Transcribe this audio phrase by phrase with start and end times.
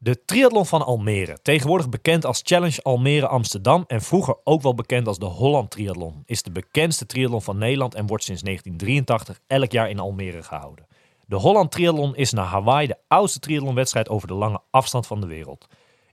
[0.00, 5.06] De triathlon van Almere, tegenwoordig bekend als Challenge Almere Amsterdam en vroeger ook wel bekend
[5.06, 9.72] als de Holland Triathlon, is de bekendste triathlon van Nederland en wordt sinds 1983 elk
[9.72, 10.86] jaar in Almere gehouden.
[11.26, 15.26] De Holland Triathlon is naar Hawaii de oudste triathlonwedstrijd over de lange afstand van de
[15.26, 15.66] wereld.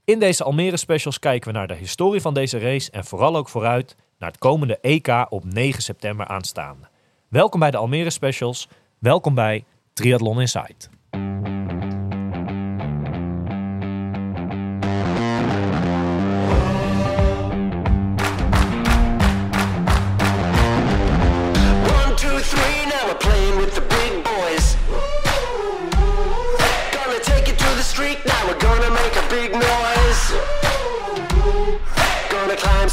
[0.04, 3.48] In deze Almere specials kijken we naar de historie van deze race en vooral ook
[3.48, 6.88] vooruit naar het komende EK op 9 september aanstaande.
[7.28, 8.68] Welkom bij de Almere specials,
[8.98, 10.88] welkom bij Triathlon Insight.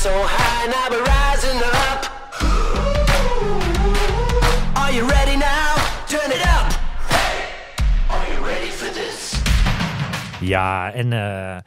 [0.04, 2.02] So high, now we're rising up.
[4.76, 5.76] Are you ready now?
[6.08, 6.68] Turn it up.
[8.10, 9.42] Are you ready for this?
[10.40, 11.58] Ja, en eh,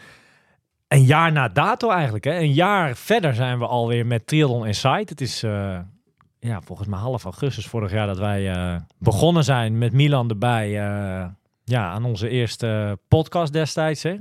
[0.89, 2.25] een jaar na dato eigenlijk.
[2.25, 2.39] Hè?
[2.39, 5.09] Een jaar verder zijn we alweer met Triathlon Insight.
[5.09, 5.79] Het is eh,
[6.39, 10.67] ja, volgens mij half augustus vorig jaar dat wij eh, begonnen zijn met Milan erbij.
[10.67, 11.27] eh,
[11.65, 14.03] ja, aan onze eerste podcast destijds.
[14.03, 14.17] Hè?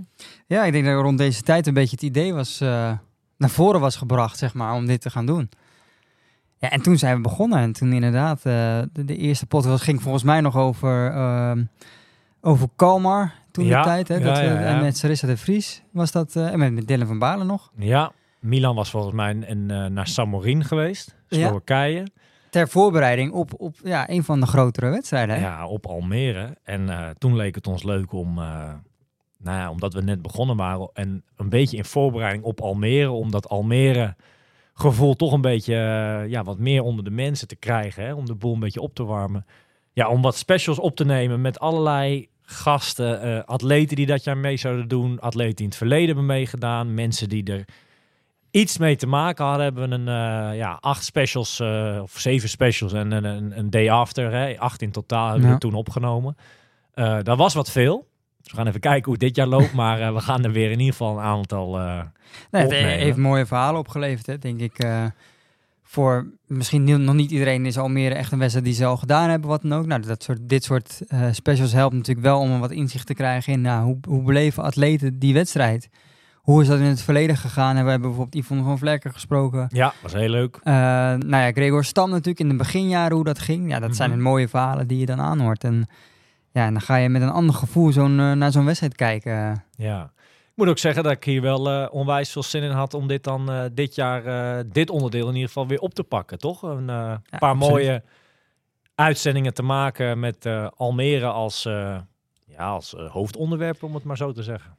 [0.48, 2.92] Ja, ik denk dat rond deze tijd een beetje het idee was, eh,
[3.38, 5.50] naar voren was gebracht, zeg maar, om dit te gaan doen.
[6.58, 7.60] Ja, en toen zijn we begonnen.
[7.60, 11.64] En toen inderdaad, eh, de, de eerste podcast ging volgens mij nog over, ehm,
[12.42, 14.08] over Kalmar toen Ja, de tijd.
[14.08, 14.46] Hè, ja, dat we.
[14.46, 17.72] En met Sarissa de Vries was dat, eh, en met, met Dylan van Baarle nog.
[17.78, 21.46] Ja, Milan was volgens mij een, eh, naar Samorin geweest, Ja.
[21.48, 22.08] Slowakije.
[22.50, 25.36] Ter voorbereiding op, op ja, een van de grotere wedstrijden.
[25.36, 25.42] Hè?
[25.42, 26.58] Ja, op Almere.
[26.64, 28.40] En toen leek het ons leuk om,
[29.46, 33.32] nou ja, omdat we net begonnen waren en een beetje in voorbereiding op Almere, om
[33.32, 34.16] dat Almere
[34.74, 38.26] gevoel toch een beetje, eh, ja, wat meer onder de mensen te krijgen, hè, om
[38.26, 39.46] de boel een beetje op te warmen.
[39.94, 44.38] Ja, om wat specials op te nemen met allerlei gasten, eh, atleten die dat jaar
[44.38, 47.66] mee zouden doen, atleten die in het verleden hebben meegedaan, mensen die er
[48.52, 51.62] iets mee te maken hadden, hebben we een eh, ja, acht specials
[52.02, 55.58] of zeven specials en een, een, day after, hè, acht in totaal hebben we Ja.
[55.58, 56.38] toen opgenomen.
[56.94, 58.08] Eh dat was wat veel.
[58.46, 60.52] Dus we gaan even kijken hoe het dit jaar loopt, maar eh, we gaan er
[60.52, 61.80] weer in ieder geval een aantal.
[61.80, 61.86] eh,
[62.52, 62.90] Nee, het opnemen.
[62.92, 64.78] heeft mooie verhalen opgeleverd, hè, denk ik.
[64.80, 65.04] eh,
[65.84, 69.30] voor misschien niet- nog niet iedereen is Almere echt een wedstrijd die ze al gedaan
[69.30, 69.86] hebben, wat dan ook.
[69.86, 71.02] Nou, dat soort, dit soort
[71.32, 74.64] specials helpt natuurlijk wel om een wat inzicht te krijgen in nou, hoe, hoe beleven
[74.64, 75.90] atleten die wedstrijd.
[76.36, 77.76] Hoe is dat in het verleden gegaan?
[77.78, 79.68] En we hebben bijvoorbeeld Yvonne van Vlekker gesproken.
[79.72, 80.60] ja, was heel leuk.
[80.64, 83.70] Nou ja, Gregor Stam natuurlijk in de beginjaren hoe dat ging.
[83.70, 84.22] Ja, dat zijn Mhm.
[84.22, 85.64] mooie verhalen die je dan aanhoort.
[85.64, 85.88] En
[86.56, 89.64] ja, en dan ga je met een ander gevoel zo'n, eh, naar zo'n wedstrijd kijken.
[89.78, 90.12] Ja.
[90.18, 93.08] Ik moet ook zeggen dat ik hier wel eh, onwijs veel zin in had om
[93.08, 94.24] dit dan eh, dit jaar,
[94.70, 96.62] dit onderdeel in ieder geval weer op te pakken, toch?
[96.62, 97.58] Een paar absoluut.
[97.58, 98.04] mooie
[98.96, 100.46] uitzendingen te maken met
[100.76, 101.64] Almere als,
[102.48, 104.76] ja, als hoofdonderwerp, om het maar zo te zeggen.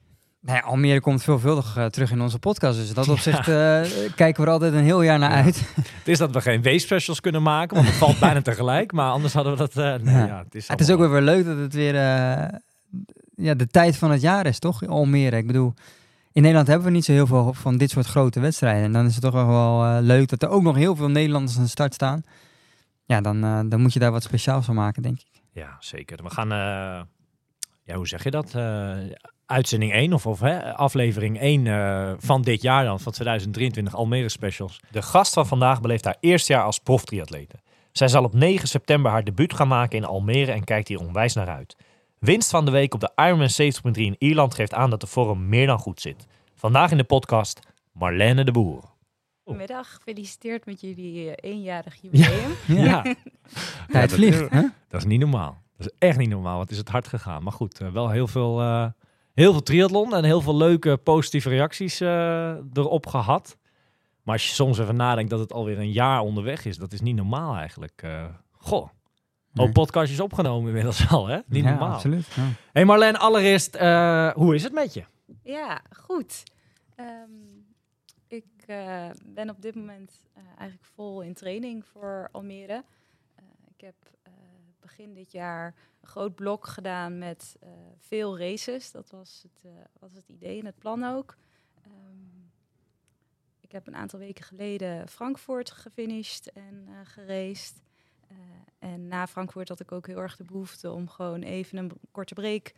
[0.47, 2.79] Nou ja, Almere komt veelvuldig eh, terug in onze podcast.
[2.79, 3.81] Dus dat opzicht eh,
[4.23, 5.43] kijken we er altijd een heel jaar naar Ja.
[5.43, 5.63] uit.
[5.75, 8.93] Het is dat we geen weesspecials kunnen maken, want het valt bijna tegelijk.
[8.93, 9.77] Maar anders hadden we dat...
[9.77, 10.27] eh, nee, ja.
[10.27, 10.43] Ja.
[10.45, 11.95] het is, Het is ook weer leuk dat het weer
[13.37, 14.87] ja, de tijd van het jaar is, toch?
[14.87, 15.37] Almere.
[15.37, 15.75] Ik bedoel,
[16.33, 18.83] in Nederland hebben we niet zo heel veel van dit soort grote wedstrijden.
[18.83, 21.63] En dan is het toch wel leuk dat er ook nog heel veel Nederlanders aan
[21.63, 22.23] de start staan.
[23.05, 25.43] Ja, dan, dan moet je daar wat speciaals van maken, denk ik.
[25.53, 26.23] Ja, zeker.
[26.23, 26.49] We gaan...
[27.83, 28.55] ja, hoe zeg je dat?
[29.47, 34.29] Uitzending 1 of, of hè, aflevering 1 eh, van dit jaar dan, van 2023, Almere
[34.29, 34.81] Specials.
[34.91, 37.55] De gast van vandaag beleeft haar eerste jaar als proftriatlete.
[37.93, 41.35] Zij zal op 9 september haar debuut gaan maken in Almere en kijkt hier onwijs
[41.35, 41.77] naar uit.
[42.19, 45.49] Winst van de week op de Ironman 70.3 in Ierland geeft aan dat de vorm
[45.49, 46.27] meer dan goed zit.
[46.55, 47.61] Vandaag in de podcast
[47.93, 48.83] Marlene de Boer.
[49.45, 52.51] Goedemiddag, gefeliciteerd met jullie eh, eenjarig jubileum.
[52.87, 53.17] Ja, Tijd
[54.11, 54.63] dat- vliegt, hè?
[54.89, 55.59] Dat is niet normaal.
[55.77, 56.59] Dat is echt niet normaal.
[56.59, 57.43] Wat is het hard gegaan.
[57.43, 58.87] Maar goed, eh, wel heel veel, eh,
[59.37, 63.57] heel veel triathlon en heel veel leuke positieve reacties eh, erop gehad.
[64.23, 67.01] Maar als je soms even nadenkt dat het alweer een jaar onderweg is, dat is
[67.01, 68.01] niet normaal eigenlijk.
[68.03, 68.89] Eh goh,
[69.53, 69.67] Nee.
[69.67, 71.39] ook podcastjes opgenomen inmiddels al, hè?
[71.47, 71.93] Niet ja, normaal.
[71.93, 72.27] absoluut.
[72.35, 72.43] Ja.
[72.73, 75.05] hey Marlene, allereerst, eh, hoe is het met je?
[75.43, 76.43] Ja, goed.
[76.97, 77.31] Ehm,
[78.29, 82.85] ik eh, ben op dit moment eh, eigenlijk vol in training voor Almere.
[83.35, 83.45] Eh,
[83.77, 83.95] ik heb
[84.87, 87.69] begin dit jaar een groot blok gedaan met eh,
[87.99, 88.91] veel races.
[88.91, 91.37] Dat was het, eh, was het idee en het plan ook.
[91.83, 92.45] Ehm,
[93.61, 97.85] ik heb een aantal weken geleden Frankfurt gefinished en eh geraced.
[98.79, 102.35] En na Frankfurt had ik ook heel erg de behoefte om gewoon even een korte
[102.35, 102.73] break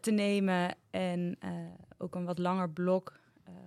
[0.00, 1.38] te nemen en
[1.98, 3.20] ook een wat langer blok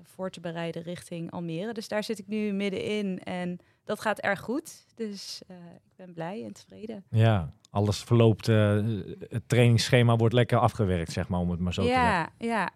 [0.04, 1.74] voor te bereiden richting Almere.
[1.74, 4.86] Dus daar zit ik nu middenin en dat gaat erg goed.
[4.96, 7.04] Dus eh, ik ben blij en tevreden.
[7.10, 8.80] Ja, alles verloopt, eh,
[9.30, 12.06] het trainingsschema wordt lekker afgewerkt, zeg maar, om het maar zo te zeggen.
[12.06, 12.72] ja, ja.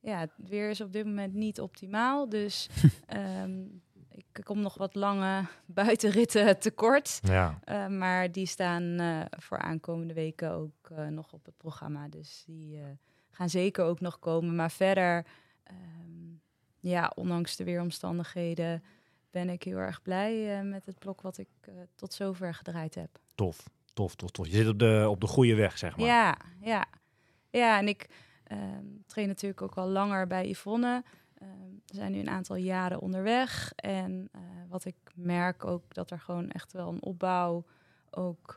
[0.00, 2.28] ja, het weer is op dit moment niet optimaal.
[2.28, 2.68] Dus
[3.06, 3.60] ehm,
[4.10, 7.18] ik kom nog wat lange buitenritten tekort.
[7.22, 8.98] Ja, Eh, maar die staan
[9.38, 12.08] voor aankomende weken ook nog op het programma.
[12.08, 12.80] Dus die
[13.30, 14.54] gaan zeker ook nog komen.
[14.56, 15.26] Maar verder,
[15.62, 15.76] ehm,
[16.80, 18.82] ja, ondanks de weeromstandigheden,
[19.32, 22.94] ben ik heel erg blij eh, met het blok wat ik eh, tot zover gedraaid
[22.94, 23.18] heb.
[23.34, 23.68] tof.
[23.94, 24.46] Tof, tof, tof.
[24.46, 26.06] Je zit op de, op de goede weg, zeg maar.
[26.06, 26.86] Ja, ja.
[27.50, 28.08] Ja, en ik
[28.44, 31.04] ehm, train natuurlijk ook al langer bij Yvonne.
[31.34, 31.48] Ehm,
[31.86, 33.72] we zijn nu een aantal jaren onderweg.
[33.76, 37.64] En eh, wat ik merk ook dat er gewoon echt wel een opbouw
[38.10, 38.56] ook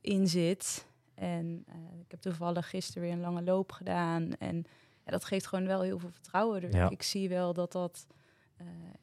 [0.00, 0.86] in zit.
[1.14, 1.64] En
[2.00, 4.32] ik heb toevallig gisteren weer een lange loop gedaan.
[4.38, 4.56] En
[5.04, 6.60] ja, dat geeft gewoon wel heel veel vertrouwen.
[6.60, 6.90] Dus Ja.
[6.90, 8.06] ik zie wel dat dat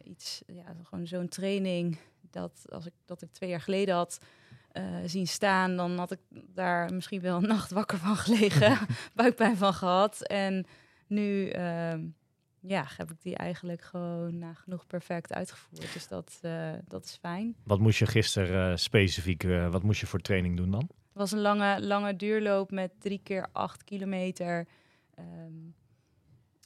[0.03, 1.97] iets, ja, gewoon zo'n training,
[2.29, 4.19] dat als ik dat ik twee jaar geleden had
[4.71, 8.77] eh, zien staan, dan had ik daar misschien wel een nacht wakker van gelegen,
[9.15, 10.27] buikpijn van gehad.
[10.27, 10.65] En
[11.07, 12.07] nu ehm,
[12.59, 15.93] ja, heb ik die eigenlijk gewoon nagenoeg perfect uitgevoerd.
[15.93, 17.55] Dus dat, eh, dat is fijn.
[17.63, 20.89] Wat moest je gisteren eh, specifiek, eh, wat moest je voor training doen dan?
[20.89, 24.67] Het was een lange, lange duurloop met drie keer acht kilometer.
[25.15, 25.53] Ehm,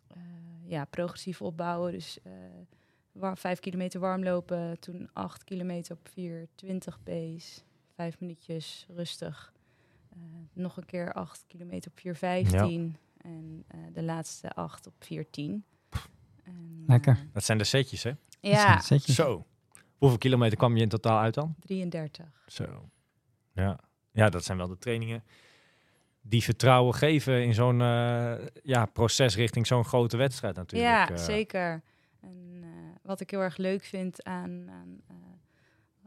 [0.08, 0.20] eh,
[0.66, 1.92] ja, progressief opbouwen.
[1.92, 2.32] Dus eh,
[3.14, 4.80] war- vijf kilometer warm lopen.
[4.80, 7.62] Toen acht kilometer op 4,20 pace.
[7.96, 9.54] Vijf minuutjes rustig.
[10.10, 10.18] Eh,
[10.54, 12.98] nog een keer acht kilometer op 4,15.
[13.18, 15.66] En eh, de laatste acht op 4,10.
[16.44, 17.14] En, Lekker.
[17.14, 18.12] eh, Dat zijn de setjes, hè?
[18.40, 19.16] ja, Setjes.
[19.16, 19.46] Zo.
[19.98, 21.56] Hoeveel kilometer kwam je in totaal uit dan?
[21.60, 22.26] 33.
[22.48, 22.90] Zo.
[23.54, 23.80] Ja.
[24.12, 25.24] Ja, dat zijn wel de trainingen
[26.22, 28.34] die vertrouwen geven in zo'n eh,
[28.64, 31.10] ja, proces richting zo'n grote wedstrijd natuurlijk.
[31.10, 31.82] Ja, zeker.
[32.22, 32.53] En
[33.04, 35.02] wat ik heel erg leuk vind aan, aan,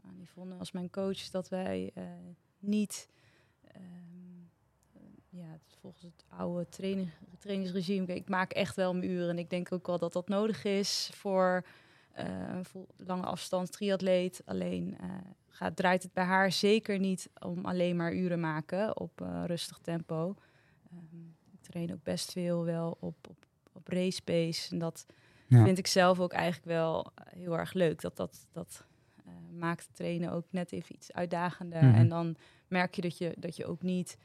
[0.03, 2.03] aan Yvonne als mijn coach, dat wij eh,
[2.59, 3.09] niet
[3.67, 3.83] ehm,
[4.93, 7.09] eh, ja, volgens het oude training,
[7.39, 8.15] trainingsregime.
[8.15, 11.09] Ik maak echt wel mijn uren en ik denk ook wel dat dat nodig is
[11.13, 11.65] voor
[12.13, 12.65] een
[12.95, 14.41] lange afstand triatleet.
[14.45, 14.97] Alleen
[15.47, 20.35] gaat, draait het bij haar zeker niet om alleen maar uren maken op rustig tempo.
[20.91, 24.71] Ehm, ik train ook best veel wel op, op, op race pace.
[24.71, 25.05] En dat
[25.47, 25.63] Ja.
[25.63, 28.01] vind ik zelf ook eigenlijk wel eh, heel erg leuk.
[28.01, 28.85] Dat, dat, dat
[29.25, 31.83] eh, maakt het trainen ook net even iets uitdagender.
[31.83, 31.95] Mhm.
[31.95, 32.35] En dan
[32.67, 34.17] merk je dat, je dat je ook niet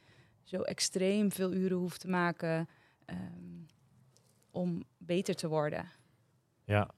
[0.44, 2.69] zo extreem veel uren hoeft te maken
[3.04, 3.19] ehm,
[4.50, 5.84] om beter te worden.
[6.64, 6.90] Ja,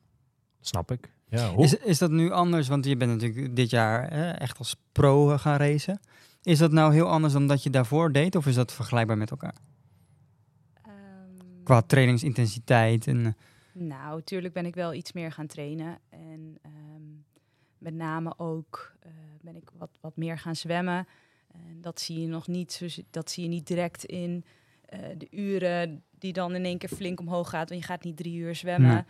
[0.60, 1.12] snap ik.
[1.28, 1.64] Ja, hoe?
[1.64, 2.68] Is, is dat nu anders?
[2.68, 6.00] Want je bent natuurlijk dit jaar hè, echt als pro gaan racen.
[6.42, 8.36] Is dat nou heel anders dan dat je daarvoor deed?
[8.36, 9.54] Of is dat vergelijkbaar met elkaar?
[10.82, 13.36] Ehm, Qua trainingsintensiteit en...
[13.74, 15.98] Nou, natuurlijk ben ik wel iets meer gaan trainen.
[16.08, 17.02] En ehm,
[17.78, 19.10] met name ook eh,
[19.40, 21.06] ben ik wat, wat meer gaan zwemmen.
[21.52, 24.44] En dat zie je nog niet, dat zie je niet direct in
[24.84, 27.68] eh, de uren die dan in één keer flink omhoog gaat.
[27.68, 28.94] Want je gaat niet drie uur zwemmen.
[28.94, 29.04] Nee.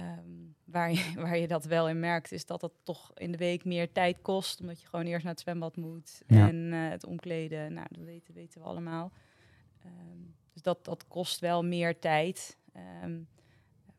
[0.00, 0.30] Ehm,
[0.64, 3.64] waar, je, waar je dat wel in merkt, is dat dat toch in de week
[3.64, 4.60] meer tijd kost.
[4.60, 6.22] Omdat je gewoon eerst naar het zwembad moet.
[6.26, 6.48] Ja.
[6.48, 9.12] En eh, het omkleden, nou, dat weten, weten we allemaal.
[9.84, 10.22] Ehm,
[10.52, 12.56] dus dat, dat kost wel meer tijd.
[12.72, 13.20] Ehm,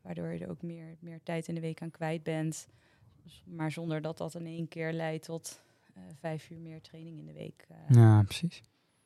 [0.02, 2.68] waardoor je er ook meer, meer tijd in de week aan kwijt bent.
[3.22, 5.60] Dus- maar zonder dat dat in één keer leidt tot
[5.94, 7.64] eh, vijf uur meer training in de week.
[7.68, 7.76] eh.
[7.96, 8.62] Ja, precies.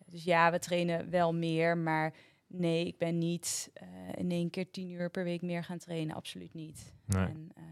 [0.06, 2.14] Dus ja, we trainen wel meer, maar
[2.46, 6.14] nee, ik ben niet eh, in één keer tien uur per week meer gaan trainen.
[6.16, 6.92] Absoluut niet.
[7.04, 7.24] Nee.
[7.26, 7.64] En eh,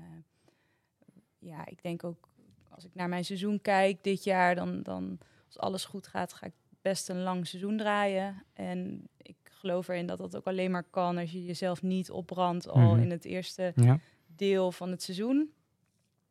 [1.38, 2.28] ja, ik denk ook
[2.68, 6.46] als ik naar mijn seizoen kijk dit jaar, dan, dan als alles goed gaat, ga
[6.46, 8.44] ik best een lang seizoen draaien.
[8.52, 12.68] En ik geloof erin dat dat ook alleen maar kan als je jezelf niet opbrandt
[12.68, 13.00] al Mhm.
[13.02, 13.98] in het eerste Ja.
[14.26, 15.52] deel van het seizoen.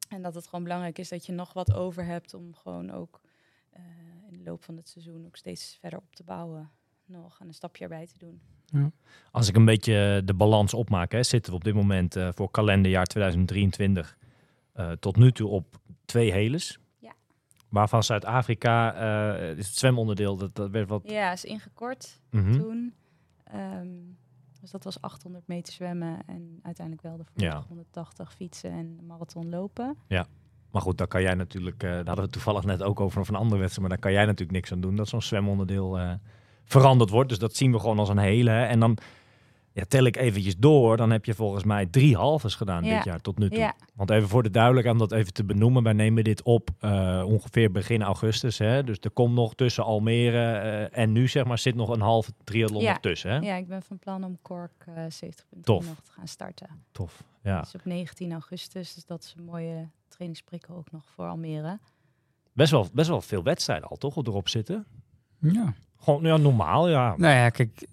[0.10, 3.22] En dat het gewoon belangrijk is dat je nog wat over hebt om gewoon ook
[3.70, 3.82] eh,
[4.32, 6.70] in de loop van het seizoen ook steeds verder op te bouwen.
[7.06, 8.42] Nog en een stapje erbij te doen.
[9.32, 12.52] Als ik een beetje de balans opmaak, hè, zitten we op dit moment eh, voor
[12.52, 14.18] kalenderjaar 2023
[14.74, 16.80] eh, tot nu toe op twee heles.
[17.00, 17.14] Ja.
[17.70, 18.94] Waarvan Zuid-Afrika
[19.42, 21.02] eh, is het zwemonderdeel, dat, dat werd wat...
[21.10, 22.52] Ja, is ingekort Mhm.
[22.52, 22.94] toen.
[23.54, 23.88] Ehm,
[24.62, 27.64] dus dat was 800 meter zwemmen en uiteindelijk wel de Ja.
[27.68, 29.98] 180 fietsen en de marathon lopen.
[30.72, 33.26] Maar goed, daar kan jij natuurlijk, eh, daar hadden we het toevallig net ook over
[33.26, 36.00] van een andere wedstrijd, maar daar kan jij natuurlijk niks aan doen dat zo'n zwemonderdeel
[36.00, 36.14] eh,
[36.64, 37.30] veranderd wordt.
[37.30, 38.50] Dus dat zien we gewoon als een hele.
[38.50, 38.66] hè.
[38.66, 38.98] En dan
[39.74, 42.96] ja, tel ik eventjes door, dan heb je volgens mij drie halves gedaan Ja.
[42.96, 43.58] dit jaar tot nu toe.
[43.58, 46.70] Ja, Want even voor de duidelijkheid, om dat even te benoemen, wij nemen dit op
[46.80, 48.58] eh, ongeveer begin augustus.
[48.58, 48.84] Hè?
[48.84, 52.32] Dus er komt nog tussen Almere eh, en nu zeg maar zit nog een halve
[52.44, 52.90] triathlon Ja.
[52.90, 53.32] nog tussen.
[53.32, 53.38] Hè?
[53.38, 55.86] ja, ik ben van plan om Cork eh 70 Tof.
[55.88, 56.70] nog te gaan starten.
[56.92, 57.24] Tof.
[57.44, 57.62] Ja.
[57.62, 61.80] Is op 19 augustus, dus dat is een mooie trainingsprikkel ook nog voor Almere.
[62.54, 64.16] Best, wel, best wel veel wedstrijden al, toch?
[64.16, 64.86] Erop zitten.
[65.40, 65.74] Ja.
[66.00, 67.14] Gewoon ja, normaal, ja.
[67.18, 67.88] Nou ja, kijk,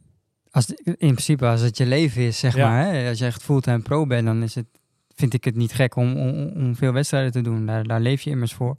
[0.58, 2.68] Als, het- in principe, als het je leven is, zeg Ja.
[2.68, 2.84] maar.
[2.84, 4.66] Hè, als je echt fulltime pro bent, dan is het,
[5.14, 7.66] vind ik het niet gek om, om, om veel wedstrijden te doen.
[7.66, 8.76] Daar, daar leef je immers voor.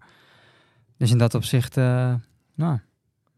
[0.97, 2.13] Dus in dat opzicht, eh
[2.55, 2.81] nou, ik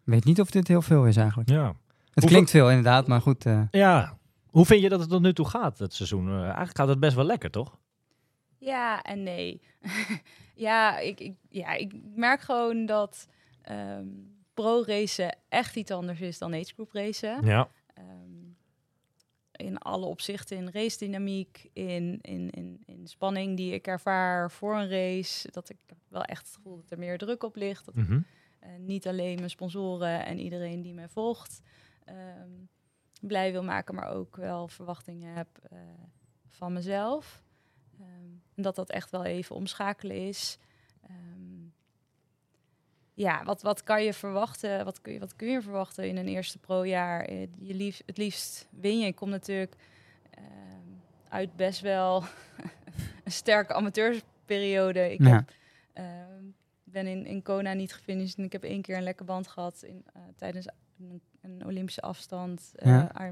[0.03, 1.49] weet niet of dit heel veel is eigenlijk.
[1.49, 1.65] Ja.
[1.65, 1.73] Het
[2.13, 3.45] Hoeveel- klinkt veel inderdaad, maar goed.
[3.45, 4.17] eh, ja.
[4.47, 6.27] Hoe vind je dat het tot nu toe gaat, het seizoen?
[6.29, 7.77] Eh, eigenlijk gaat het best wel lekker, toch?
[8.57, 9.61] Ja en nee.
[10.55, 13.27] ja, ik, ik, ja, ik merk gewoon dat
[13.61, 14.05] ehm,
[14.53, 17.45] pro-racen echt iets anders is dan age group racen.
[17.45, 17.67] Ja.
[18.01, 18.49] Ehm,
[19.51, 24.75] in alle opzichten, in race dynamiek, in, in, in, in spanning die ik ervaar voor
[24.75, 25.51] een race.
[25.51, 25.77] Dat ik
[26.07, 27.85] wel echt het gevoel dat er meer druk op ligt.
[27.85, 28.19] Dat Mhm.
[28.59, 31.61] eh, niet alleen mijn sponsoren en iedereen die mij volgt
[32.05, 32.49] ehm,
[33.21, 35.79] blij wil maken, maar ook wel verwachtingen heb eh,
[36.47, 37.43] van mezelf.
[37.99, 40.57] Ehm, dat dat echt wel even omschakelen is.
[43.13, 44.85] Ja, wat, wat kan je verwachten?
[44.85, 47.21] Wat kun je, wat kun je verwachten in een eerste pro-jaar?
[47.25, 49.05] Eh, Je lief, het liefst win je.
[49.05, 49.75] Ik kom natuurlijk
[50.29, 50.45] ehm,
[51.29, 52.23] uit best wel
[53.23, 55.11] een sterke amateursperiode.
[55.11, 55.29] Ik Ja.
[55.35, 55.51] heb,
[55.93, 56.43] ehm,
[56.83, 59.83] ben in, in Kona niet gefinished en ik heb één keer een lekke band gehad
[59.83, 60.67] in, eh, tijdens
[60.99, 62.71] een, een Olympische afstand.
[62.75, 63.11] eh Ja.
[63.13, 63.29] Eh,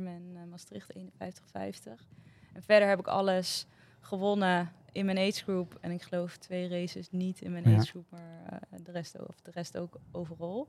[0.50, 2.08] Maastricht 51-50.
[2.54, 3.66] En verder heb ik alles
[4.00, 5.78] gewonnen in mijn age group.
[5.82, 7.78] En ik geloof twee races niet in mijn Ja.
[7.78, 8.22] age group, maar
[8.70, 10.68] eh, de, rest, of de rest ook overal.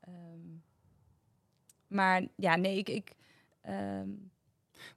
[0.00, 0.14] Ehm,
[1.86, 2.88] maar ja, nee, ik...
[2.88, 3.14] ik
[3.62, 4.08] ehm,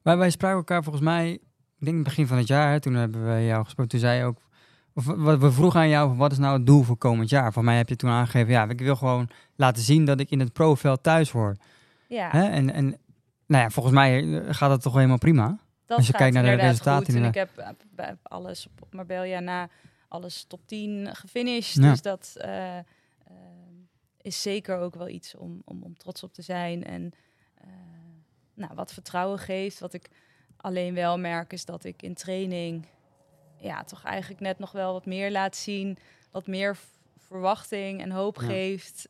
[0.02, 1.32] Wij, wij spraken elkaar volgens mij,
[1.80, 3.92] ik denk begin van het jaar, hè, toen hebben we jou gesproken.
[3.92, 4.38] Toen zei je ook,
[4.94, 7.54] of we, we vroegen aan jou, wat is nou het doel voor komend jaar?
[7.54, 10.40] Voor mij heb je toen aangegeven, ja, ik wil gewoon laten zien dat ik in
[10.40, 11.56] het profveld thuis hoor.
[12.08, 12.44] ja, Hè?
[12.50, 12.86] En, en
[13.48, 15.58] nou ja, volgens mij eh, gaat het toch helemaal prima.
[15.86, 17.22] Dat als je gaat kijkt naar de resultaten goed.
[17.22, 17.50] En ik heb
[18.22, 19.70] alles op, Marbella na
[20.08, 21.84] alles top 10 gefinished.
[21.84, 21.90] Ja.
[21.90, 22.86] Dus dat eh, eh,
[24.22, 26.84] is zeker ook wel iets om, om, om trots op te zijn.
[26.84, 27.12] En
[27.56, 27.68] eh,
[28.54, 29.80] nou, wat vertrouwen geeft.
[29.80, 30.10] Wat ik
[30.58, 32.88] alleen wel merk is dat ik in training
[33.58, 35.98] ja, toch eigenlijk net nog wel wat meer laat zien.
[36.32, 36.78] Wat meer
[37.18, 38.46] verwachting en hoop Ja.
[38.48, 39.08] geeft.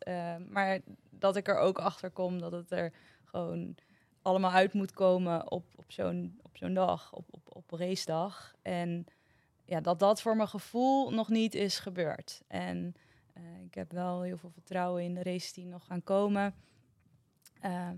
[0.49, 0.79] Maar
[1.09, 2.91] dat ik er ook achter kom dat het er
[3.25, 3.75] gewoon
[4.25, 8.53] allemaal uit moet komen op, op zo'n op zo'n dag, op, op, op racedag.
[8.61, 9.05] En
[9.65, 12.41] ja, dat dat voor mijn gevoel nog niet is gebeurd.
[12.47, 12.95] En
[13.33, 16.55] eh, ik heb wel heel veel vertrouwen in de races die nog gaan komen.
[17.61, 17.97] Ehm,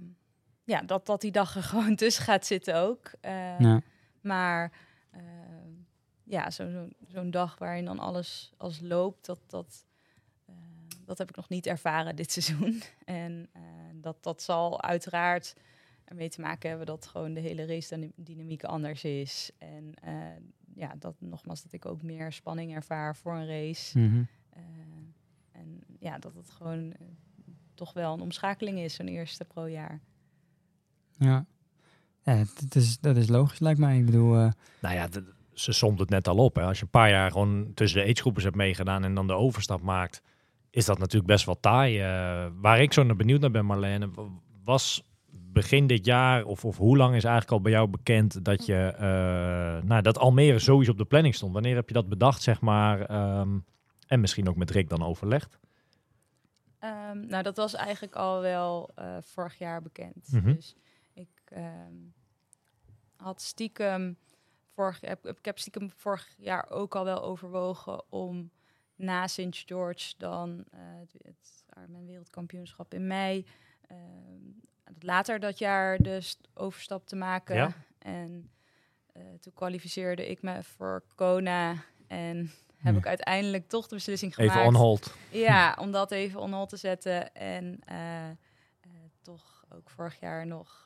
[0.64, 3.12] ja, dat, dat die dag er gewoon tussen gaat zitten ook.
[3.22, 3.82] Eh, Ja.
[4.22, 4.72] Maar
[5.12, 5.72] ehm,
[6.24, 9.86] ja, zo- zo- zo'n dag waarin dan alles als loopt, dat, dat,
[10.46, 10.56] eh,
[11.06, 12.82] dat heb ik nog niet ervaren dit seizoen.
[13.06, 13.50] En
[13.94, 15.56] dat, dat zal uiteraard
[16.08, 19.52] ermee te maken hebben dat gewoon de hele race dynamiek anders is.
[19.58, 20.14] En eh,
[20.78, 24.00] ja, dat nogmaals dat ik ook meer spanning ervaar voor een race.
[24.00, 24.24] Mhm.
[24.50, 24.62] Eh,
[25.52, 27.08] en ja, dat het gewoon eh,
[27.74, 30.02] toch wel een omschakeling is, zo'n eerste pro-jaar.
[31.18, 31.46] Ja,
[32.22, 33.98] ja het, is, dat is logisch lijkt mij.
[33.98, 35.08] Ik bedoel, eh, Nou ja,
[35.54, 36.56] ze somt het net al op.
[36.56, 36.64] Hè.
[36.64, 39.82] Als je een paar jaar gewoon tussen de agegroepers hebt meegedaan en dan de overstap
[39.82, 40.22] maakt,
[40.70, 42.00] is dat natuurlijk best wel taai.
[42.54, 44.10] Waar ik zo naar benieuwd naar ben, Marlene,
[44.64, 45.04] was
[45.52, 48.94] begin dit jaar, of, of hoe lang is eigenlijk al bij jou bekend dat je,
[48.98, 51.54] eh, nou, dat Almere sowieso op de planning stond?
[51.54, 53.02] Wanneer heb je dat bedacht, zeg maar?
[53.02, 53.60] ehm,
[54.08, 55.60] en misschien ook met Rick dan overlegd?
[56.80, 60.32] Ehm, nou, dat was eigenlijk al wel eh, vorig jaar bekend.
[60.32, 60.54] Mhm.
[60.54, 60.76] Dus
[61.14, 61.96] ik ehm,
[63.16, 64.18] had stiekem
[64.74, 68.52] vorig, heb, ik heb stiekem vorig jaar ook al wel overwogen om
[68.96, 69.64] na St.
[69.66, 73.46] George dan eh, het, het Ironman wereldkampioenschap in mei
[75.00, 77.56] later dat jaar dus overstap te maken.
[77.56, 77.74] Ja.
[78.00, 78.50] En
[79.12, 81.76] eh, toen kwalificeerde ik me voor Kona
[82.08, 83.00] en heb Hm.
[83.00, 84.56] ik uiteindelijk toch de beslissing gemaakt.
[84.56, 85.16] Even on hold.
[85.32, 87.34] Ja, om dat even on hold te zetten.
[87.34, 88.36] En eh, eh,
[89.22, 90.86] toch ook vorig jaar nog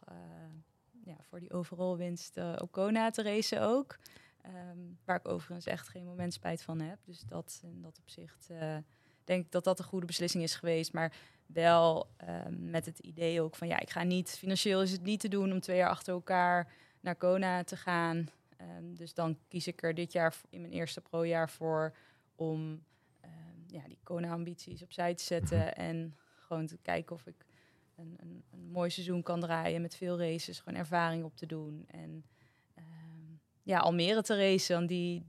[1.03, 3.97] ja, voor die overall winst op Kona te racen ook.
[4.41, 6.97] Ehm, waar ik overigens echt geen moment spijt van heb.
[7.05, 8.49] Dus dat in dat opzicht
[9.23, 10.93] denk ik dat dat een goede beslissing is geweest.
[10.93, 11.13] Maar
[11.53, 15.19] wel ehm, met het idee ook van ja, ik ga niet, financieel is het niet
[15.19, 18.29] te doen om twee jaar achter elkaar naar Kona te gaan.
[18.57, 21.95] Ehm, dus dan kies ik er dit jaar in mijn eerste pro-jaar voor
[22.35, 22.83] om
[23.21, 23.31] ehm,
[23.67, 25.75] ja, die Kona-ambities opzij te zetten.
[25.75, 27.45] En gewoon te kijken of ik
[27.95, 30.59] een, een, een mooi seizoen kan draaien met veel races.
[30.59, 31.85] Gewoon ervaring op te doen.
[31.87, 32.25] En
[33.63, 34.75] ja, Almere te racen.
[34.75, 35.25] Want die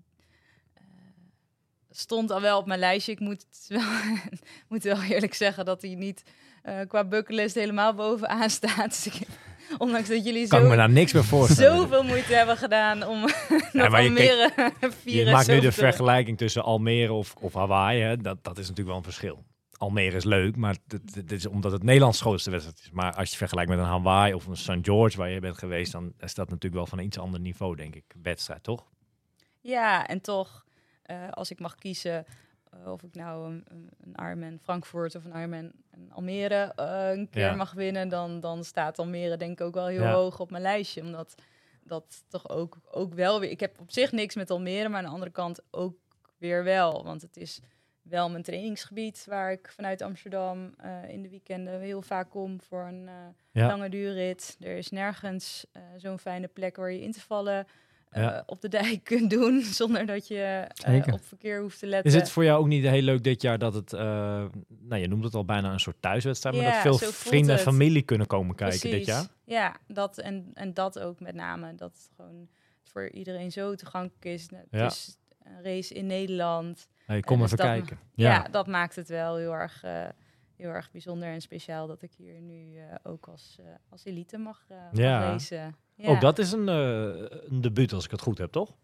[1.93, 3.13] stond al wel op mijn lijstje.
[3.13, 3.83] Ik moet wel,
[4.69, 6.23] moet wel eerlijk zeggen dat hij niet
[6.63, 8.89] eh, qua bucketlist helemaal bovenaan staat.
[8.89, 9.27] Dus ik,
[9.79, 11.79] ondanks dat jullie Kan me zo, daar niks meer voorstellen.
[11.79, 13.19] zoveel moeite hebben gedaan om
[13.73, 14.13] Ja, je
[15.05, 18.01] Je maakt nu de vergelijking tussen Almere of, of Hawaii.
[18.01, 18.17] Hè?
[18.17, 19.45] Dat, dat is natuurlijk wel een verschil.
[19.77, 22.91] Almere is leuk, maar dit, dit is omdat het Nederlands grootste wedstrijd is.
[22.91, 24.79] Maar als je vergelijkt met een Hawaii of een St.
[24.83, 27.77] George waar je bent geweest, dan is dat natuurlijk wel van een iets ander niveau,
[27.77, 28.05] denk ik.
[28.23, 28.85] Wedstrijd, toch?
[29.61, 30.65] Ja, en toch,
[31.13, 32.25] eh, als ik mag kiezen
[32.71, 35.73] eh, of ik nou een, Ironman Frankfurt of een Ironman
[36.11, 37.55] Almere eh, een keer Ja.
[37.55, 40.13] mag winnen, dan, dan staat Almere denk ik ook wel heel Ja.
[40.13, 41.01] hoog op mijn lijstje.
[41.03, 41.35] Omdat
[41.85, 43.51] dat toch ook, ook wel weer...
[43.51, 45.95] Ik heb op zich niks met Almere, maar aan de andere kant ook
[46.39, 47.05] weer wel.
[47.05, 47.61] Want het is
[48.03, 50.75] wel mijn trainingsgebied waar ik vanuit Amsterdam
[51.09, 53.09] in de weekenden heel vaak kom voor een
[53.53, 53.67] Ja.
[53.67, 54.57] lange duurrit.
[54.61, 55.67] Er is nergens
[55.97, 57.67] zo'n fijne plek waar je in te vallen
[58.13, 62.11] eh, op de dijk kunt doen zonder dat je eh, op verkeer hoeft te letten.
[62.13, 64.01] Is het voor jou ook niet heel leuk dit jaar dat het, eh,
[64.69, 68.03] nou je noemt het al bijna een soort thuiswedstrijd, maar dat veel vrienden en familie
[68.03, 69.27] kunnen komen kijken dit jaar?
[69.45, 71.75] Ja, dat en, en dat ook met name.
[71.75, 72.49] Dat het gewoon
[72.85, 74.43] voor iedereen zo toegankelijk is.
[74.51, 74.87] Het Ja.
[74.87, 76.89] is een race in Nederland.
[77.07, 77.99] Hey, kom even dus dat- kijken.
[78.15, 78.49] Ja.
[78.51, 79.83] dat maakt het wel heel erg,
[80.63, 84.39] heel erg bijzonder en speciaal dat ik hier nu eh, ook als, eh, als elite
[84.39, 86.11] mag, eh mag Ja.
[86.11, 88.75] Ook dat is een, eh, een debuut als ik het goed heb, toch?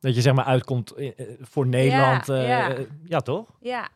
[0.00, 0.94] Dat je zeg maar uitkomt
[1.40, 2.26] voor Nederland.
[2.26, 2.84] Ja, eh, ja.
[3.04, 3.56] ja, toch?
[3.60, 3.88] Ja.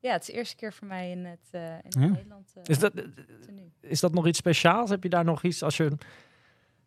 [0.00, 2.06] ja, het is de eerste keer voor mij in het, eh, in het Ja.
[2.06, 2.52] Nederland.
[2.62, 2.92] Is dat,
[3.80, 4.90] is dat nog iets speciaals?
[4.90, 5.92] Heb je daar nog iets als je,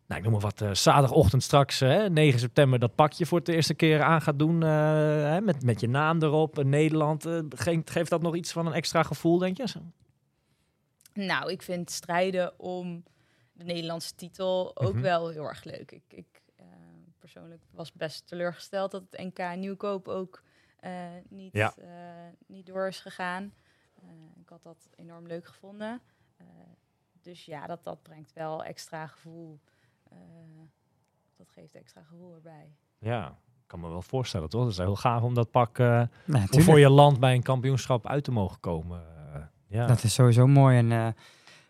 [0.06, 3.54] nou ik noem maar wat, eh, zaterdagochtend straks, eh, 9 september, dat pakje voor de
[3.54, 4.68] eerste keer aan gaat doen eh,
[5.22, 7.24] hè, met, met je naam erop, Nederland.
[7.26, 9.68] eh, geeft, geeft dat nog iets van een extra gevoel, denk je?
[9.68, 9.80] Zo?
[11.14, 13.04] Nou, ik vind strijden om
[13.52, 15.02] de Nederlandse titel ook Mhm.
[15.02, 15.90] wel heel erg leuk.
[15.92, 16.26] Ik, ik
[17.18, 20.42] persoonlijk was best teleurgesteld dat het NK Nieuwkoop ook
[21.28, 21.74] niet, Ja.
[22.46, 23.52] niet door is gegaan.
[24.40, 26.00] Ik had dat enorm leuk gevonden.
[27.22, 29.60] Dus ja, dat, dat brengt wel extra gevoel.
[30.10, 30.18] Eh,
[31.36, 32.74] dat geeft extra gevoel erbij.
[32.98, 34.62] Ja, ik kan me wel voorstellen, toch?
[34.62, 36.02] Het is heel gaaf om dat pak eh,
[36.50, 39.00] om voor je land bij een kampioenschap uit te mogen komen.
[39.34, 39.86] Eh, ja.
[39.86, 40.78] Dat is sowieso mooi.
[40.78, 41.08] En, eh,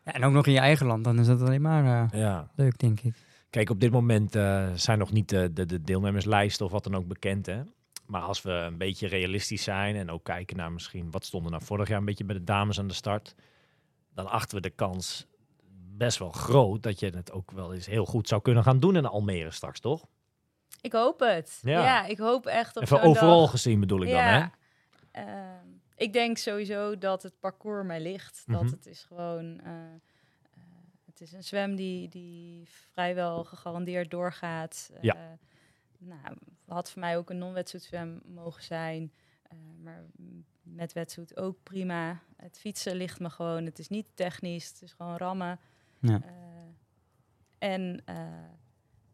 [0.05, 2.51] ja, en ook nog in je eigen land, dan is dat alleen maar eh, ja.
[2.55, 3.15] leuk, denk ik.
[3.51, 6.95] Kijk, op dit moment eh, zijn nog niet de, de, de deelnemerslijsten of wat dan
[6.95, 7.47] ook bekend.
[7.47, 7.63] Hè?
[8.07, 11.51] Maar als we een beetje realistisch zijn en ook kijken naar misschien wat stond er
[11.51, 13.35] nou vorig jaar een beetje bij de dames aan de start,
[14.15, 15.27] dan achten we de kans
[15.97, 18.97] best wel groot dat je het ook wel eens heel goed zou kunnen gaan doen
[18.97, 20.07] in Almere straks, toch?
[20.81, 21.59] Ik hoop het.
[21.63, 21.83] Ja.
[21.83, 23.51] Ja, ik hoop echt op Even overal dag.
[23.51, 24.45] gezien bedoel ik dan, hè?
[25.11, 28.43] Ehm, ik denk sowieso dat het parcours mij ligt.
[28.47, 28.71] Dat Mhm.
[28.73, 29.61] het is gewoon...
[29.61, 30.61] eh, eh,
[31.07, 34.91] het is een zwem die, die vrijwel gegarandeerd doorgaat.
[34.95, 35.39] Eh, Ja.
[35.99, 39.13] Nou, had voor mij ook een non-wetsuitzwem mogen zijn.
[39.43, 40.05] Eh, maar
[40.63, 42.21] met wetsuit ook prima.
[42.37, 43.65] Het fietsen ligt me gewoon.
[43.65, 44.69] Het is niet technisch.
[44.69, 45.61] Het is gewoon rammen.
[46.01, 46.21] Ja.
[46.23, 46.29] Eh,
[47.59, 48.17] en eh,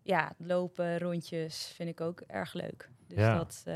[0.03, 2.91] ja, lopen, rondjes vind ik ook erg leuk.
[3.07, 3.37] Dus Ja.
[3.37, 3.63] dat...
[3.65, 3.75] eh,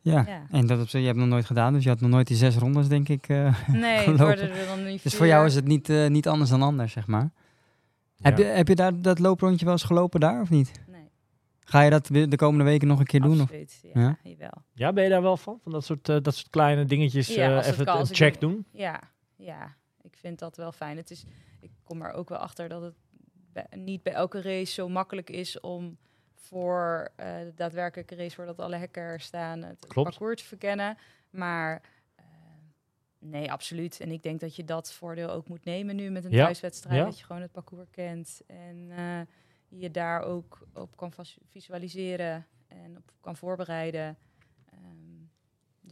[0.00, 0.24] Ja.
[0.26, 0.46] Ja.
[0.50, 2.36] en dat op zich, je hebt nog nooit gedaan, dus je had nog nooit die
[2.36, 3.28] zes rondes, denk ik.
[3.28, 3.68] eh.
[3.68, 4.24] Nee, het gelopen.
[4.26, 7.06] worden er dan niet dus voor jou is het niet, niet anders dan anders, zeg
[7.06, 7.30] maar.
[8.20, 10.72] Heb, je, heb je daar dat looprondje wel eens gelopen daar, of niet?
[10.86, 11.10] Nee,
[11.64, 13.34] Ga je dat de komende weken nog een keer doen?
[13.34, 13.40] Of?
[13.40, 13.80] absoluut.
[13.94, 14.18] Ja, Ja?
[14.22, 14.62] jawel.
[14.74, 15.58] Ja, ben je daar wel van?
[15.62, 18.50] Van dat soort, eh, dat soort kleine dingetjes eh, even kan, een ik check doe-
[18.50, 18.66] doen?
[18.72, 19.00] Ja,
[19.36, 19.74] ja,
[20.12, 20.96] ik vind dat wel fijn.
[20.96, 21.24] Het is,
[21.60, 22.94] ik kom er ook wel achter dat het
[23.52, 25.98] bij- niet bij elke race zo makkelijk is om
[26.34, 30.08] voor eh, de daadwerkelijke race, voordat alle hekken er staan, het Klopt.
[30.10, 30.98] parcours te verkennen.
[31.30, 31.82] Maar
[32.14, 32.24] eh,
[33.18, 34.00] nee, absoluut.
[34.00, 36.96] En ik denk dat je dat voordeel ook moet nemen nu met een Ja, thuiswedstrijd.
[36.98, 37.04] ja.
[37.04, 39.20] Dat je gewoon het parcours kent en eh,
[39.68, 41.12] je daar ook op kan
[41.50, 44.16] visualiseren en op kan voorbereiden.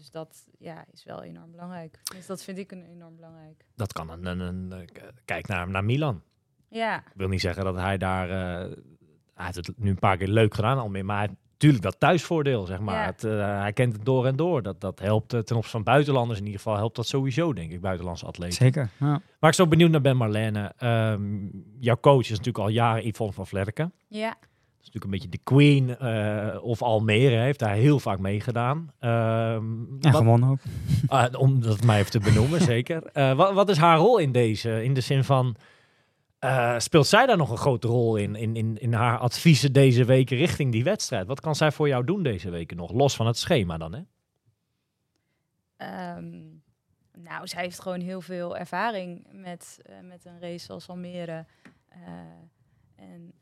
[0.07, 1.99] Dus dat ja, is wel enorm belangrijk.
[2.15, 3.65] Dus dat vind ik een enorm belangrijk.
[3.75, 6.23] Dat kan een, een, een, eh, kijk naar, naar Milan.
[6.69, 8.31] Ja, Ik wil niet zeggen dat hij daar.
[8.31, 8.73] eh,
[9.35, 11.05] hij heeft het nu een paar keer leuk gedaan al meer.
[11.05, 12.95] Maar hij heeft natuurlijk dat thuisvoordeel, zeg maar.
[12.95, 13.05] Ja.
[13.07, 14.63] Het, eh, hij kent het door en door.
[14.63, 16.39] Dat, dat helpt ten opzichte van buitenlanders.
[16.39, 18.55] In ieder geval helpt dat sowieso, denk ik, buitenlandse atleten.
[18.57, 18.91] Zeker.
[18.99, 19.21] Ja.
[19.39, 20.73] Waar ik zo benieuwd naar ben, Marlene.
[20.77, 21.47] ehm,
[21.79, 23.93] jouw coach is natuurlijk al jaren Yvonne van Vlerken.
[24.09, 24.37] ja.
[24.87, 27.37] Is natuurlijk een beetje de queen eh, of Almere.
[27.37, 28.93] Heeft daar heel vaak meegedaan.
[28.99, 30.59] Ehm, En wat- gewonnen ook.
[31.07, 33.03] Ah, om dat mij even te benoemen, zeker.
[33.07, 34.85] Eh, wat, wat is haar rol in deze?
[34.85, 35.57] In de zin van,
[36.39, 38.79] eh, speelt zij daar nog een grote rol in, in, in?
[38.79, 41.27] In haar adviezen deze weken richting die wedstrijd?
[41.27, 42.93] Wat kan zij voor jou doen deze weken nog?
[42.93, 44.01] Los van het schema dan, hè?
[45.77, 46.31] Ehm,
[47.19, 51.47] nou, zij heeft gewoon heel veel ervaring met, met een race als Almere.
[51.89, 51.99] Eh,
[52.97, 53.33] en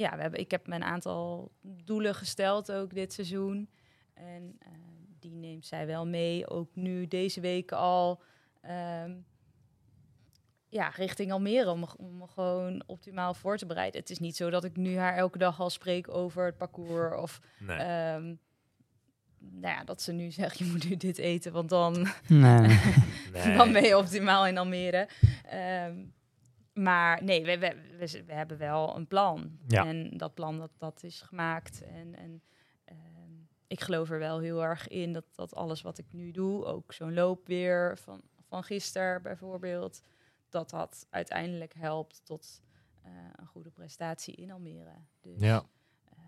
[0.00, 3.70] ja, we hebben, ik heb me een aantal doelen gesteld ook dit seizoen.
[4.14, 4.68] En eh,
[5.18, 8.22] die neemt zij wel mee, ook nu deze weken al.
[8.60, 9.16] ehm,
[10.68, 14.00] ja, richting Almere, om, me- om me gewoon optimaal voor te bereiden.
[14.00, 17.16] Het is niet zo dat ik nu haar elke dag al spreek over het parcours
[17.20, 17.76] of Nee.
[17.78, 18.24] Ehm,
[19.38, 22.78] nou ja, dat ze nu zeggen, je moet nu dit eten, want dan, Nee.
[23.32, 23.56] Nee.
[23.56, 25.08] dan ben je optimaal in Almere.
[25.48, 26.04] Ehm,
[26.72, 29.58] maar nee, we, we, we, we hebben wel een plan.
[29.66, 29.86] Ja.
[29.86, 31.82] En dat plan, dat, dat is gemaakt.
[31.82, 32.42] En, en
[32.84, 33.32] ehm,
[33.66, 36.92] ik geloof er wel heel erg in dat, dat alles wat ik nu doe, ook
[36.92, 40.02] zo'n loop weer van, van gisteren bijvoorbeeld,
[40.48, 42.60] dat dat uiteindelijk helpt tot
[43.02, 44.94] eh, een goede prestatie in Almere.
[45.20, 45.62] Dus Ja.
[46.04, 46.18] eh,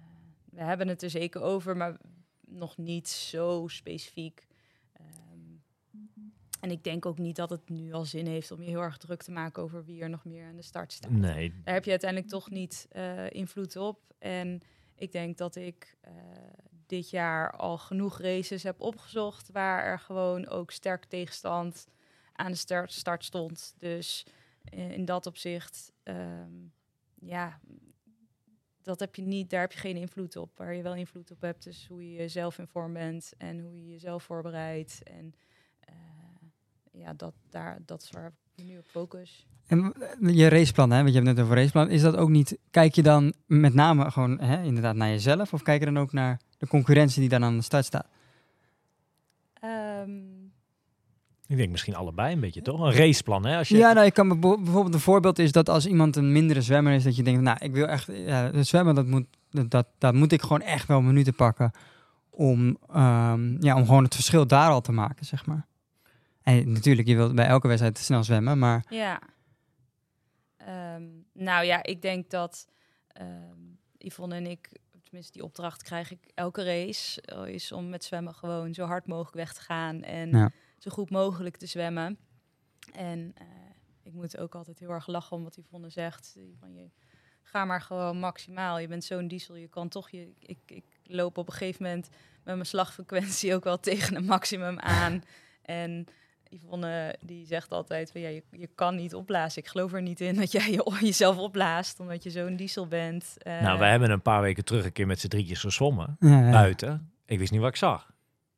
[0.50, 1.96] we hebben het er zeker over, maar
[2.40, 4.46] nog niet zo specifiek.
[6.62, 8.96] En ik denk ook niet dat het nu al zin heeft om je heel erg
[8.96, 11.10] druk te maken over wie er nog meer aan de start staat.
[11.10, 11.52] Nee.
[11.64, 14.00] Daar heb je uiteindelijk toch niet eh, invloed op.
[14.18, 14.60] En
[14.94, 16.12] ik denk dat ik eh,
[16.86, 21.86] dit jaar al genoeg races heb opgezocht waar er gewoon ook sterk tegenstand
[22.32, 23.74] aan de start, start stond.
[23.78, 24.26] Dus
[24.64, 26.52] eh, in dat opzicht, ehm,
[27.14, 27.60] ja,
[28.82, 30.58] dat heb je niet, daar heb je geen invloed op.
[30.58, 33.76] Waar je wel invloed op hebt, is hoe je jezelf in vorm bent en hoe
[33.76, 35.02] je jezelf voorbereidt.
[35.02, 35.34] En
[36.92, 39.46] ja, dat, daar, dat is waar ik nu op focus.
[39.66, 42.28] En w- je raceplan, hè, want je hebt het net over raceplan, is dat ook
[42.28, 45.98] niet, kijk je dan met name gewoon hè, inderdaad naar jezelf of kijk je dan
[45.98, 48.06] ook naar de concurrentie die dan aan de start staat?
[49.60, 50.10] Ehm,
[51.46, 52.80] Ik denk misschien allebei een beetje, toch?
[52.80, 53.56] Een raceplan, hè?
[53.56, 53.76] Als je...
[53.76, 56.92] Ja, nou, ik kan me bijvoorbeeld een voorbeeld is dat als iemand een mindere zwemmer
[56.92, 60.14] is, dat je denkt, nou, ik wil echt, ja, zwemmen, dat moet, dat, dat, dat
[60.14, 61.70] moet ik gewoon echt wel minuten pakken
[62.30, 65.66] om, ehm, ja, om gewoon het verschil daar al te maken, zeg maar.
[66.42, 69.20] En natuurlijk, je wilt bij elke wedstrijd snel zwemmen, maar Ja.
[70.56, 72.68] Ehm, nou ja, ik denk dat
[73.06, 73.60] ehm
[73.98, 74.68] Yvonne en ik,
[75.02, 79.06] tenminste die opdracht krijg ik elke race, eh, is om met zwemmen gewoon zo hard
[79.06, 80.50] mogelijk weg te gaan en Ja.
[80.78, 82.18] zo goed mogelijk te zwemmen.
[82.94, 83.46] En eh,
[84.02, 86.32] ik moet ook altijd heel erg lachen om wat Yvonne zegt.
[86.34, 86.90] Die Van je,
[87.42, 88.78] ga maar gewoon maximaal.
[88.78, 90.32] Je bent zo'n diesel, je kan toch je.
[90.38, 92.08] Ik, ik loop op een gegeven moment
[92.44, 95.22] met mijn slagfrequentie ook wel tegen een maximum aan.
[95.62, 96.06] En
[96.52, 99.62] Yvonne die zegt altijd van ja, je, je kan niet opblazen.
[99.62, 103.34] Ik geloof er niet in dat jij je, jezelf opblaast omdat je zo'n diesel bent.
[103.38, 106.16] Eh, Nou, wij hebben een paar weken terug een keer met z'n drietjes gezwommen.
[106.20, 106.50] ja, ja.
[106.50, 107.12] Buiten.
[107.26, 108.10] Ik wist niet wat ik zag.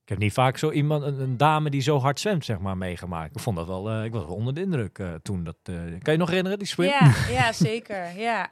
[0.03, 2.77] Ik heb niet vaak zo iemand, een, een dame die zo hard zwemt, zeg maar,
[2.77, 3.37] meegemaakt.
[3.37, 5.45] Ik vond dat wel, eh, ik was wel onder de indruk eh, toen.
[5.45, 6.89] Dat, eh, kan je nog herinneren, die swim?
[6.89, 8.13] Ja, ja zeker.
[8.29, 8.51] Ja.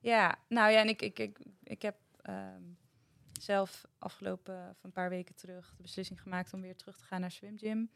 [0.00, 2.62] ja, nou ja, en ik, ik, ik, ik heb ehm,
[3.40, 7.20] zelf afgelopen van een paar weken terug de beslissing gemaakt om weer terug te gaan
[7.20, 7.90] naar Swim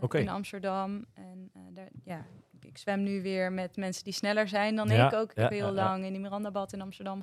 [0.00, 1.04] Eh, in Amsterdam.
[1.14, 2.26] En eh, daar, ja,
[2.60, 5.30] ik, zwem nu weer met mensen die sneller zijn dan Ja, ik ook.
[5.30, 7.22] Ik ja, heb heel lang in die Mirandabad in Amsterdam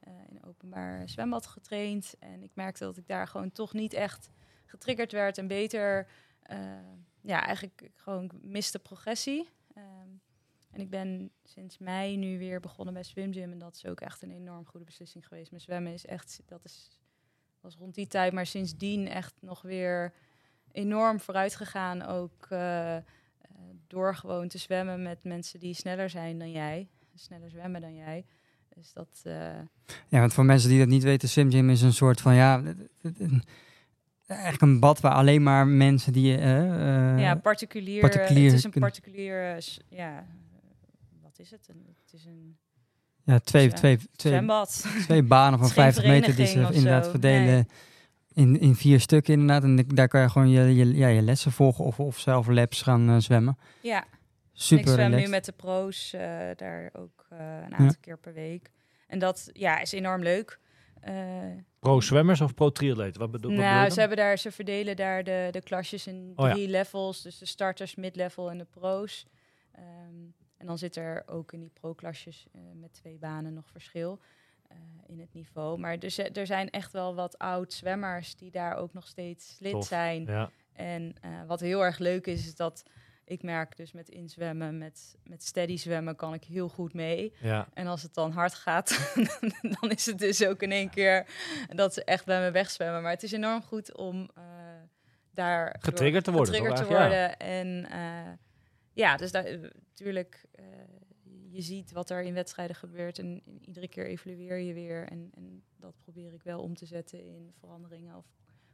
[0.00, 2.14] eh, in een openbaar zwembad getraind.
[2.18, 4.30] En ik merkte dat ik daar gewoon toch niet echt
[4.64, 6.06] getriggerd werd en beter.
[7.20, 9.48] ja, eigenlijk gewoon miste progressie.
[9.74, 10.08] Ehm,
[10.70, 13.52] en ik ben sinds mei nu weer begonnen bij Swim Gym.
[13.52, 15.50] En dat is ook echt een enorm goede beslissing geweest.
[15.50, 17.00] Mijn zwemmen is echt, dat is,
[17.60, 20.12] was rond die tijd, maar sindsdien echt nog weer
[20.78, 22.06] enorm vooruit gegaan.
[22.06, 23.02] Ook eh, eh,
[23.86, 26.88] door gewoon te zwemmen met mensen die sneller zijn dan jij.
[27.14, 28.24] Sneller zwemmen dan jij.
[28.74, 29.32] Dus dat, eh,
[30.08, 32.62] Ja, want voor mensen die dat niet weten, Swim Gym is een soort van, ja,
[34.26, 36.36] eigenlijk een bad waar alleen maar mensen die...
[36.36, 38.00] eh, ja, particulier.
[38.00, 40.26] particulier het is een particulier, ja,
[41.22, 41.68] wat is het?
[41.68, 42.56] Een, het is een
[43.24, 44.86] ja, twee, twee, twee, zwembad.
[45.00, 47.66] twee banen van Het is geen 50 meter die ze inderdaad verdelen nee.
[48.38, 49.62] In, in vier stukken inderdaad.
[49.62, 52.82] En daar kan je gewoon je, je, ja, je lessen volgen of, of zelf labs
[52.82, 53.58] gaan eh, zwemmen.
[53.80, 54.04] Ja,
[54.52, 55.24] Super ik zwem relaxed.
[55.24, 56.20] nu met de pro's eh,
[56.56, 58.70] daar ook eh, een aantal keer per week.
[59.06, 60.58] En dat ja, is enorm leuk.
[61.00, 61.14] Eh,
[61.78, 63.20] Pro-zwemmers of pro-triatleten?
[63.20, 66.32] Wat bedoel, wat bedoel nou, ze, hebben daar, ze verdelen daar de, de klasjes in
[66.36, 66.52] Oh ja.
[66.52, 67.22] drie levels.
[67.22, 69.26] Dus de starters, mid-level en de pro's.
[69.72, 69.84] Ehm,
[70.56, 74.20] en dan zit er ook in die pro-klasjes eh, met twee banen nog verschil
[75.06, 75.78] in het niveau.
[75.78, 79.86] Maar er, er zijn echt wel wat oud-zwemmers die daar ook nog steeds lid Tof.
[79.86, 80.24] zijn.
[80.24, 82.82] Ja, En eh, wat heel erg leuk is, is dat
[83.28, 87.32] ik merk dus met inzwemmen, met, met steady zwemmen kan ik heel goed mee.
[87.40, 87.68] ja.
[87.74, 89.12] En als het dan hard gaat,
[89.80, 91.26] dan is het dus ook in één keer
[91.74, 93.02] dat ze echt bij me wegzwemmen.
[93.02, 94.42] Maar het is enorm goed om eh,
[95.30, 97.36] daar Getriggerd te worden, getriggerd te worden.
[97.36, 98.32] En eh,
[98.92, 100.64] ja, dus daar, natuurlijk, eh,
[101.50, 105.08] je ziet wat er in wedstrijden gebeurt en iedere keer evalueer je weer.
[105.08, 108.24] En, en dat probeer ik wel om te zetten in veranderingen of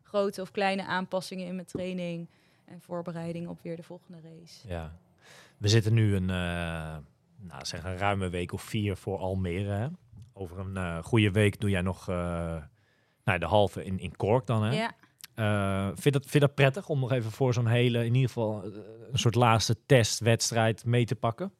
[0.02, 2.28] grote of kleine aanpassingen in mijn training
[2.64, 4.68] en voorbereiding op weer de volgende race.
[4.68, 4.98] Ja.
[5.58, 6.96] We zitten nu een, eh,
[7.36, 9.70] nou, zeg een ruime week of vier voor Almere.
[9.70, 9.86] Hè?
[10.32, 12.62] Over een eh, goede week doe jij nog eh,
[13.24, 14.62] nou, de halve in, in Cork dan.
[14.62, 14.72] Hè?
[14.72, 14.94] Ja.
[15.86, 18.64] Vind, je dat, vind dat prettig om nog even voor zo'n hele, in ieder geval
[19.12, 21.52] een soort laatste testwedstrijd mee te pakken?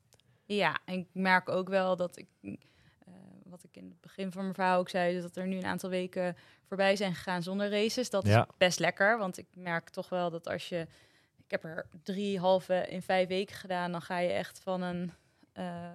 [0.46, 3.12] Ja, en ik merk ook wel dat ik, eh,
[3.44, 5.90] wat ik in het begin van mijn verhaal ook zei, dat er nu een aantal
[5.90, 8.10] weken voorbij zijn gegaan zonder races.
[8.10, 8.40] Dat Ja.
[8.48, 10.86] is best lekker, want ik merk toch wel dat als je...
[11.44, 15.12] Ik heb er drie halve in vijf weken gedaan, dan ga je echt van een
[15.52, 15.88] eh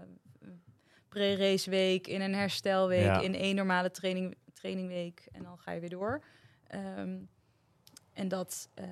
[1.09, 3.19] pre-race week in een herstelweek, Ja.
[3.21, 6.23] in één normale training, trainingweek en dan ga je weer door.
[6.67, 7.17] Ehm,
[8.13, 8.85] en dat, eh,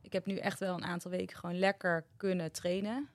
[0.00, 3.08] ik heb nu echt wel een aantal weken gewoon lekker kunnen trainen.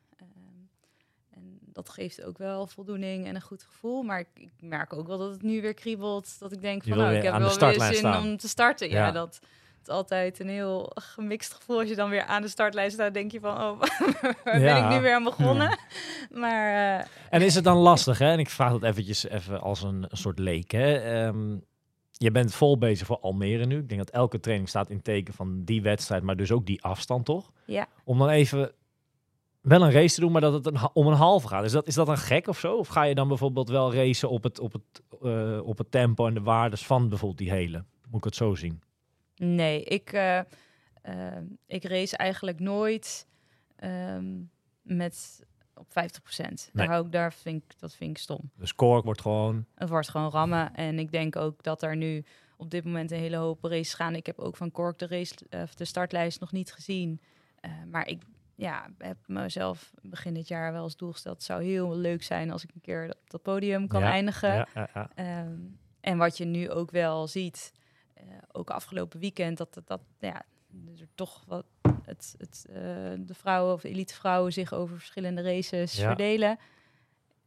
[1.75, 4.03] Dat geeft ook wel voldoening en een goed gevoel.
[4.03, 6.39] Maar ik, ik merk ook wel dat het nu weer kriebelt.
[6.39, 8.23] Dat ik denk van, nou, ik heb wel weer zin staan.
[8.23, 8.89] om te starten.
[8.89, 9.11] Ja, Ja.
[9.11, 11.79] dat het is altijd een heel gemixt gevoel.
[11.79, 13.79] Als je dan weer aan de startlijn staat, denk je van, oh,
[14.43, 14.73] waar Ja.
[14.81, 15.77] ben ik nu weer aan begonnen?
[16.41, 18.31] Maar eh, En is het dan lastig, hè?
[18.31, 20.95] En ik vraag dat eventjes even als een, een soort leek, hè?
[20.97, 21.57] Ehm,
[22.11, 23.77] je bent vol bezig voor Almere nu.
[23.77, 26.83] Ik denk dat elke training staat in teken van die wedstrijd, maar dus ook die
[26.83, 27.51] afstand, toch?
[27.65, 27.87] Ja.
[28.03, 28.71] Om dan even
[29.65, 31.63] wel een race te doen, maar dat het een, om een halve gaat.
[31.63, 32.75] Is dat, is dat een gek of zo?
[32.75, 36.27] Of ga je dan bijvoorbeeld wel racen op het, op het, eh, op het tempo
[36.27, 37.83] en de waardes van bijvoorbeeld die hele?
[38.09, 38.81] Moet ik het zo zien?
[39.35, 40.39] Nee, ik, eh,
[41.01, 43.27] eh, ik race eigenlijk nooit
[43.75, 44.33] ehm,
[44.81, 45.93] met op 50%.
[46.37, 46.57] Nee.
[46.73, 48.51] Daar hou ik, daar vind ik, dat vind ik stom.
[48.55, 49.65] De score wordt gewoon...
[49.75, 50.73] Het wordt gewoon rammen.
[50.73, 52.25] En ik denk ook dat er nu
[52.57, 54.15] op dit moment een hele hoop races gaan.
[54.15, 55.35] Ik heb ook van Kork de, race,
[55.75, 57.21] de startlijst nog niet gezien.
[57.89, 58.21] Maar ik
[58.55, 61.35] ja, heb mezelf begin dit jaar wel als doel gesteld.
[61.35, 64.67] Het zou heel leuk zijn als ik een keer op dat podium kan Ja, eindigen.
[64.73, 65.09] Ja.
[65.15, 65.55] Ehm,
[66.01, 67.71] en wat je nu ook wel ziet,
[68.13, 70.41] eh, ook afgelopen weekend, dat, dat, dat ja,
[70.99, 71.65] er toch wat
[72.03, 72.75] het, het, eh,
[73.17, 76.57] de vrouwen of de elite vrouwen zich over verschillende races verdelen.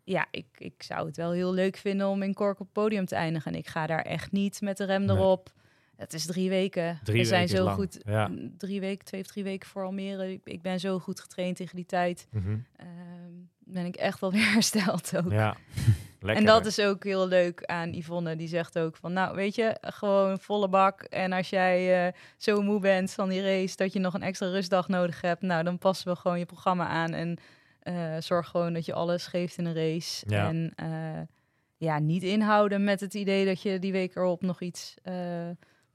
[0.04, 3.06] Ja, ik, ik zou het wel heel leuk vinden om in Cork op het podium
[3.06, 3.52] te eindigen.
[3.52, 5.16] En ik ga daar echt niet met de rem Nee.
[5.98, 6.98] Het is drie weken.
[7.02, 7.76] Drie We zijn weken zo lang.
[7.76, 7.98] goed.
[8.04, 8.30] Ja.
[8.58, 10.32] Drie weken, twee of drie weken voor Almere.
[10.32, 12.26] Ik, ik ben zo goed getraind tegen die tijd.
[12.30, 12.56] Mhm.
[12.76, 12.88] Ehm,
[13.58, 15.30] ben ik echt wel weer hersteld ook.
[15.32, 15.56] Ja.
[16.20, 16.36] Lekker.
[16.36, 18.36] En dat is ook heel leuk aan Yvonne.
[18.36, 21.02] Die zegt ook van, nou weet je, gewoon volle bak.
[21.02, 24.48] En als jij eh, zo moe bent van die race, dat je nog een extra
[24.48, 27.12] rustdag nodig hebt, nou dan passen we gewoon je programma aan.
[27.12, 27.38] En
[27.80, 30.24] eh, zorg gewoon dat je alles geeft in een race.
[30.28, 30.48] Ja.
[30.48, 31.20] En eh,
[31.76, 34.94] ja, niet inhouden met het idee dat je die week erop nog iets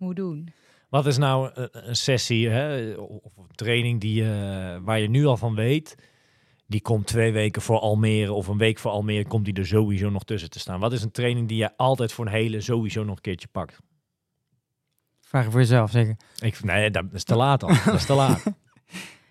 [0.03, 0.53] moet doen.
[0.89, 5.25] Wat is nou een, een sessie hè, of een training die, eh, waar je nu
[5.25, 5.95] al van weet,
[6.67, 10.09] die komt twee weken voor Almere of een week voor Almere, komt die er sowieso
[10.09, 10.79] nog tussen te staan?
[10.79, 13.79] Wat is een training die je altijd voor een hele sowieso nog een keertje pakt?
[15.21, 16.17] Vraag voor jezelf, zeker.
[16.39, 17.69] Ik, nee, dat is te laat al.
[17.85, 18.43] dat is te laat.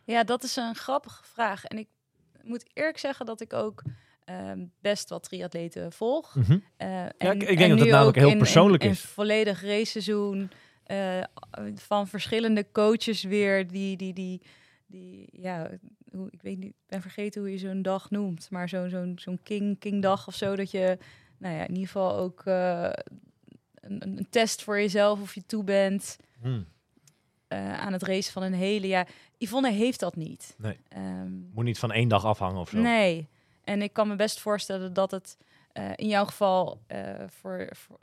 [0.05, 1.65] Ja, dat is een grappige vraag.
[1.65, 1.89] En ik
[2.43, 3.83] moet eerlijk zeggen dat ik ook
[4.25, 6.35] ehm, best wat triatleten volg.
[6.35, 6.59] Mhm.
[6.77, 9.03] Eh, ik en- denk en dat het namelijk heel in- persoonlijk in, is.
[9.03, 10.51] In volledig raceseizoen
[10.83, 11.23] eh,
[11.75, 14.43] van verschillende coaches weer die, die, die,
[14.87, 15.71] die ja,
[16.11, 19.13] hoe, ik weet niet, ik ben vergeten hoe je zo'n dag noemt, maar zo'n zo'n
[19.17, 20.99] zo'n king, king dag of zo, dat je,
[21.39, 22.91] nou ja, in ieder geval ook eh,
[23.75, 26.63] een, een test voor jezelf of je toe bent Hm.
[27.49, 29.09] eh, aan het racen van een hele jaar.
[29.39, 30.55] Yvonne heeft dat niet.
[30.59, 30.79] Nee.
[30.89, 32.79] Ehm, Moet niet van één dag afhangen of zo.
[32.79, 33.29] Nee.
[33.64, 35.37] En ik kan me best voorstellen dat het
[35.72, 37.98] eh, in jouw geval eh, voor, voor,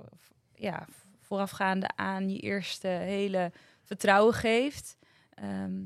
[0.54, 0.86] ja,
[1.20, 3.52] voorafgaande aan je eerste hele
[3.84, 4.98] vertrouwen geeft.
[5.34, 5.84] Ehm,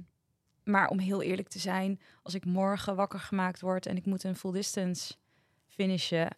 [0.63, 4.23] maar om heel eerlijk te zijn, als ik morgen wakker gemaakt word en ik moet
[4.23, 5.13] een full distance
[5.67, 6.35] finishen,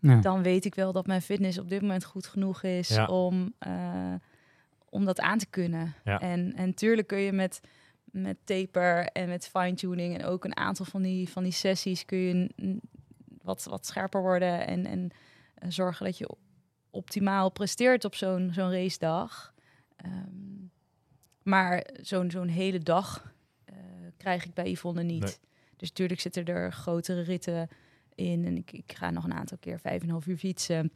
[0.00, 0.20] Ja.
[0.20, 3.06] dan weet ik wel dat mijn fitness op dit moment goed genoeg is Ja.
[3.06, 4.14] om, eh,
[4.88, 5.94] om dat aan te kunnen.
[6.04, 6.20] Ja.
[6.20, 7.60] En, en tuurlijk kun je met,
[8.22, 12.18] met taper en met fine-tuning en ook een aantal van die, van die sessies kun
[12.18, 12.80] je
[13.46, 15.10] wat, wat scherper worden en, en
[15.54, 16.36] eh, zorgen dat je
[16.90, 19.54] optimaal presteert op zo'n zo'n racedag.
[19.96, 20.66] Ehm,
[21.42, 23.76] maar zo'n zo'n hele dag eh,
[24.16, 25.20] krijg ik bij Yvonne niet.
[25.20, 25.38] Nee.
[25.76, 27.68] Dus natuurlijk zitten er grotere ritten
[28.14, 28.44] in.
[28.44, 30.92] En ik, ik ga nog een aantal keer vijf en een half uur fietsen.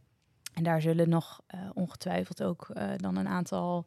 [0.55, 3.85] En daar zullen nog eh, ongetwijfeld ook dan een aantal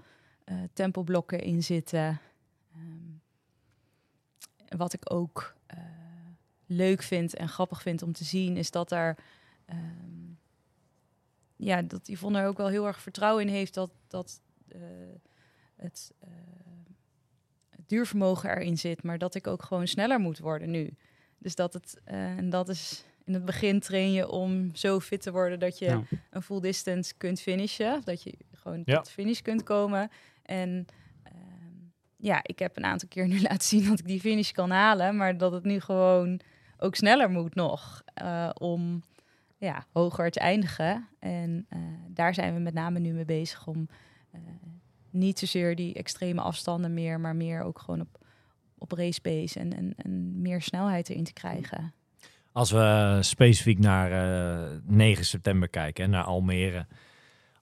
[0.73, 2.19] tempoblokken in zitten.
[2.71, 3.12] Ehm,
[4.77, 5.77] wat ik ook eh,
[6.65, 9.17] leuk vind en grappig vind om te zien, is dat er.
[9.65, 10.31] ehm,
[11.55, 14.79] ja, dat Yvonne er ook wel heel erg vertrouwen in heeft dat, dat eh,
[15.75, 16.29] het, eh,
[17.69, 20.95] het duurvermogen erin zit, maar dat ik ook gewoon sneller moet worden nu.
[21.37, 25.31] Dus dat het, en dat is in het begin train je om zo fit te
[25.31, 26.03] worden dat je Ja.
[26.29, 28.01] een full distance kunt finishen.
[28.03, 28.95] Dat je gewoon Ja.
[28.97, 30.09] tot finish kunt komen.
[30.41, 30.85] En
[32.23, 35.17] ja, ik heb een aantal keer nu laten zien dat ik die finish kan halen,
[35.17, 36.39] maar dat het nu gewoon
[36.77, 39.03] ook sneller moet nog eh, om
[39.57, 41.07] ja, hoger te eindigen.
[41.19, 43.87] En eh, daar zijn we met name nu mee bezig om
[44.31, 44.39] eh,
[45.09, 48.25] niet zozeer die extreme afstanden meer, maar meer ook gewoon op,
[48.77, 51.93] op race pace en, en, en meer snelheid erin te krijgen.
[52.51, 56.87] Als we specifiek naar eh, 9 september kijken en naar Almere.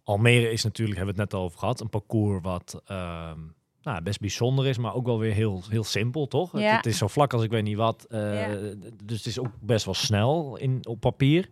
[0.03, 3.39] Almere is natuurlijk, hebben we het net al over gehad, een parcours wat ehm,
[3.83, 6.51] nou, best bijzonder is, maar ook wel weer heel, heel simpel, toch?
[6.51, 6.75] Het, Ja.
[6.75, 8.05] het is zo vlak als ik weet niet wat.
[8.09, 8.73] eh, Ja.
[9.03, 11.49] Dus het is ook best wel snel in, op papier.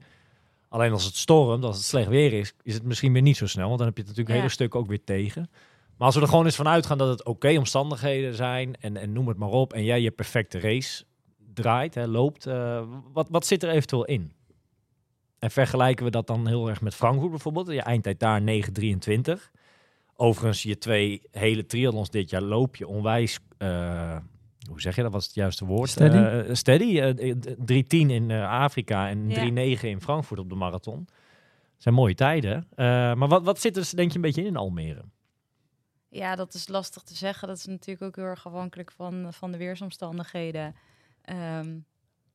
[0.69, 3.47] Alleen als het stormt, als het slecht weer is, is het misschien weer niet zo
[3.47, 3.67] snel.
[3.67, 4.41] Want dan heb je het natuurlijk Ja.
[4.43, 5.49] hele stuk ook weer tegen.
[5.97, 9.13] Maar als we er gewoon eens van uitgaan dat het oké omstandigheden zijn en, en
[9.13, 9.73] noem het maar op.
[9.73, 11.03] En jij je perfecte race
[11.53, 12.45] draait, hè, loopt.
[12.45, 14.31] eh, wat, wat zit er eventueel in?
[15.39, 17.67] En vergelijken we dat dan heel erg met Frankfurt bijvoorbeeld.
[17.71, 19.51] Je eindtijd daar 9.23.
[20.21, 23.39] Overigens, je twee hele triathlons dit jaar loop je onwijs...
[23.57, 24.17] eh,
[24.69, 25.11] hoe zeg je dat?
[25.11, 25.89] Wat is het juiste woord?
[25.89, 26.17] Steady?
[26.17, 26.99] Eh, steady.
[26.99, 29.75] eh, eh, 3.10 in eh, Afrika en Ja.
[29.77, 31.05] 3.9 in Frankfurt op de marathon.
[31.05, 32.67] Dat zijn mooie tijden.
[32.75, 35.03] Eh, maar wat, wat zit er denk je een beetje in in Almere?
[36.09, 37.47] Ja, dat is lastig te zeggen.
[37.47, 40.75] Dat is natuurlijk ook heel erg afhankelijk van, van de weersomstandigheden.
[41.21, 41.77] Ehm,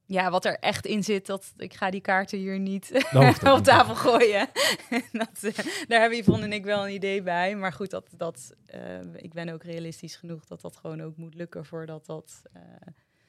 [0.07, 3.05] ja, wat er echt in zit, dat ik ga die kaarten hier niet
[3.55, 4.49] op tafel gooien.
[5.13, 7.57] dat, eh, daar hebben Yvonne en ik wel een idee bij.
[7.57, 8.81] Maar goed, dat, dat, eh,
[9.17, 12.43] ik ben ook realistisch genoeg dat dat gewoon ook moet lukken voordat dat...
[12.53, 12.63] eh,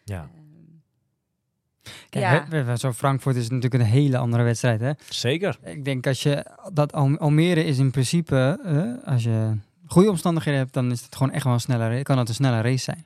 [0.04, 0.54] Ja, ehm,
[2.10, 2.64] Kijk, Ja.
[2.66, 4.80] we- Zo Frankfurt is natuurlijk een hele andere wedstrijd.
[4.80, 4.92] Hè?
[5.10, 5.58] zeker.
[5.64, 10.60] Ik denk als je dat Al- Almere is in principe, eh, als je goede omstandigheden
[10.60, 12.04] hebt, dan is het gewoon echt wel een snelle race.
[12.04, 13.06] Kan het een snelle race zijn.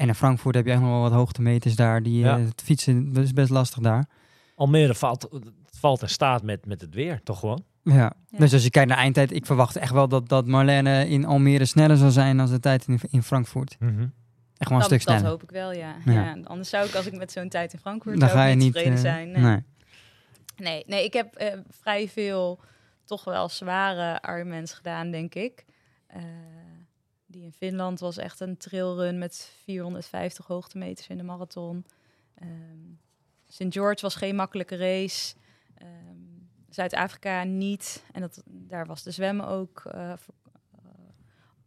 [0.00, 2.02] En in Frankfurt heb je echt nog wel wat hoogtemeters daar.
[2.02, 2.38] Die Ja.
[2.38, 4.06] eh, het fietsen dat is best lastig daar.
[4.54, 7.64] Almere valt, het valt in staat met, met het weer, toch gewoon?
[7.82, 7.94] Ja.
[7.94, 8.38] Ja.
[8.38, 11.64] Dus als je kijkt naar eindtijd, ik verwacht echt wel dat, dat Marlene in Almere
[11.64, 13.76] sneller zal zijn dan de tijd in, in Frankfurt.
[13.80, 14.08] Echt wel een
[14.68, 15.26] dat, stuk dat sneller.
[15.26, 15.94] hoop ik wel, ja.
[16.04, 16.12] Ja.
[16.12, 16.36] ja.
[16.44, 18.72] Anders zou ik, als ik met zo'n tijd in Frankfurt Dan zou ga je niet
[18.72, 19.30] tevreden eh, zijn.
[19.30, 19.42] Nee.
[19.42, 19.62] nee.
[20.56, 22.60] Nee, nee ik heb eh, vrij veel
[23.04, 25.64] toch wel zware Ironmans gedaan, denk ik.
[26.06, 26.22] Eh,
[27.30, 31.84] die in Finland was echt een trailrun met 450 hoogtemeters in de marathon.
[32.34, 32.98] Ehm
[33.50, 33.66] St.
[33.68, 35.34] George was geen makkelijke race.
[35.74, 35.88] Ehm,
[36.68, 38.04] Zuid-Afrika niet.
[38.12, 40.12] En dat, daar was de zwemmen ook eh,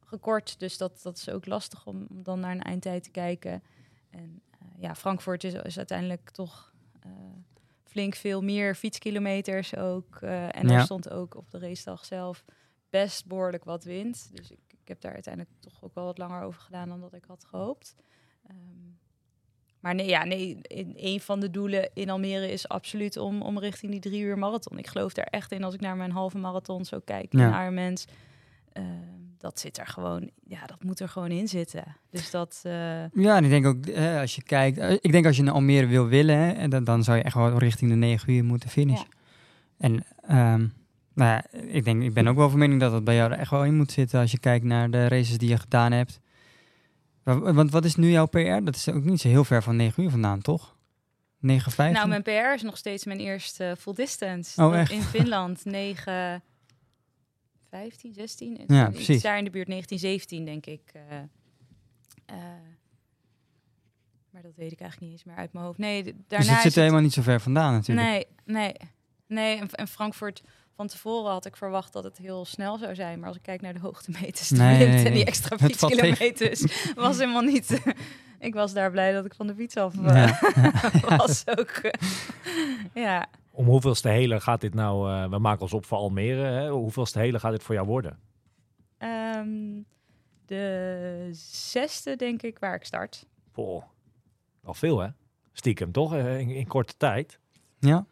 [0.05, 0.59] gekort.
[0.59, 3.63] Dus dat, dat is ook lastig om, om dan naar een eindtijd te kijken.
[4.09, 6.71] En eh, ja, Frankfurt is, is uiteindelijk toch
[7.83, 10.15] flink veel meer fietskilometers ook.
[10.21, 10.75] en Ja.
[10.75, 12.43] er stond ook op de racedag zelf
[12.89, 14.29] best behoorlijk wat wind.
[14.33, 17.13] Dus ik, ik heb daar uiteindelijk toch ook wel wat langer over gedaan dan dat
[17.13, 17.95] ik had gehoopt.
[18.47, 18.57] Ehm,
[19.79, 23.59] maar nee, ja, nee, in, een van de doelen in Almere is absoluut om, om
[23.59, 24.77] richting die drie uur marathon.
[24.77, 27.47] Ik geloof daar echt in als ik naar mijn halve marathon zo kijk Ja.
[27.47, 28.05] in Ironmans.
[28.73, 28.87] Ehm,
[29.37, 31.83] dat zit er gewoon, ja, dat moet er gewoon in zitten.
[32.09, 35.25] Dus dat, eh, Ja, en ik denk ook, eh, als je kijkt, eh, ik denk
[35.25, 37.89] als je naar Almere wil willen, hè, en dan, dan zou je echt wel richting
[37.91, 39.07] de 9 uur moeten finishen.
[39.77, 40.67] En ehm,
[41.13, 43.37] nou ja, ik denk, ik ben ook wel van mening dat het bij jou er
[43.37, 46.19] echt wel in moet zitten als je kijkt naar de races die je gedaan hebt.
[47.23, 48.63] Wa- Want wat is nu jouw PR?
[48.63, 50.75] Dat is ook niet zo heel ver van 9 uur vandaan, toch?
[51.39, 51.93] 9, 5?
[51.93, 54.61] Nou, mijn PR is nog steeds mijn eerste full distance.
[54.63, 54.91] Oh, Dat echt?
[54.91, 56.43] In Finland, 9,
[57.69, 58.57] 15, 16.
[58.59, 59.21] Het- Ja, iets precies.
[59.21, 60.91] Daar in de buurt 1917, denk ik.
[60.93, 61.17] eh,
[62.25, 62.35] eh,
[64.29, 65.77] maar dat weet ik eigenlijk niet eens meer uit mijn hoofd.
[65.77, 68.07] Nee, daarna dus het zit helemaal niet zo ver vandaan natuurlijk.
[68.07, 68.73] Nee, nee.
[69.27, 70.43] Nee, en, en Frankfurt
[70.75, 73.19] van tevoren had ik verwacht dat het heel snel zou zijn.
[73.19, 76.91] Maar als ik kijk naar de hoogtemeters, de Nee, wind nee, en die extra fietskilometers,
[76.95, 77.81] was helemaal niet...
[78.39, 80.39] ik was daar blij dat ik van de fiets af eh, Ja.
[81.17, 81.69] was ook.
[81.69, 81.91] eh,
[82.93, 83.25] ja.
[83.51, 86.69] Om hoeveelste hele gaat dit nou, eh, we maken ons op voor Almere, hè?
[86.69, 88.19] hoeveelste hele gaat dit voor jou worden?
[88.97, 89.81] Ehm,
[90.45, 93.25] de zesde, denk ik, waar ik start.
[94.63, 95.07] Al veel hè?
[95.51, 97.39] Stiekem toch, in, in korte tijd.
[97.79, 98.05] Ja?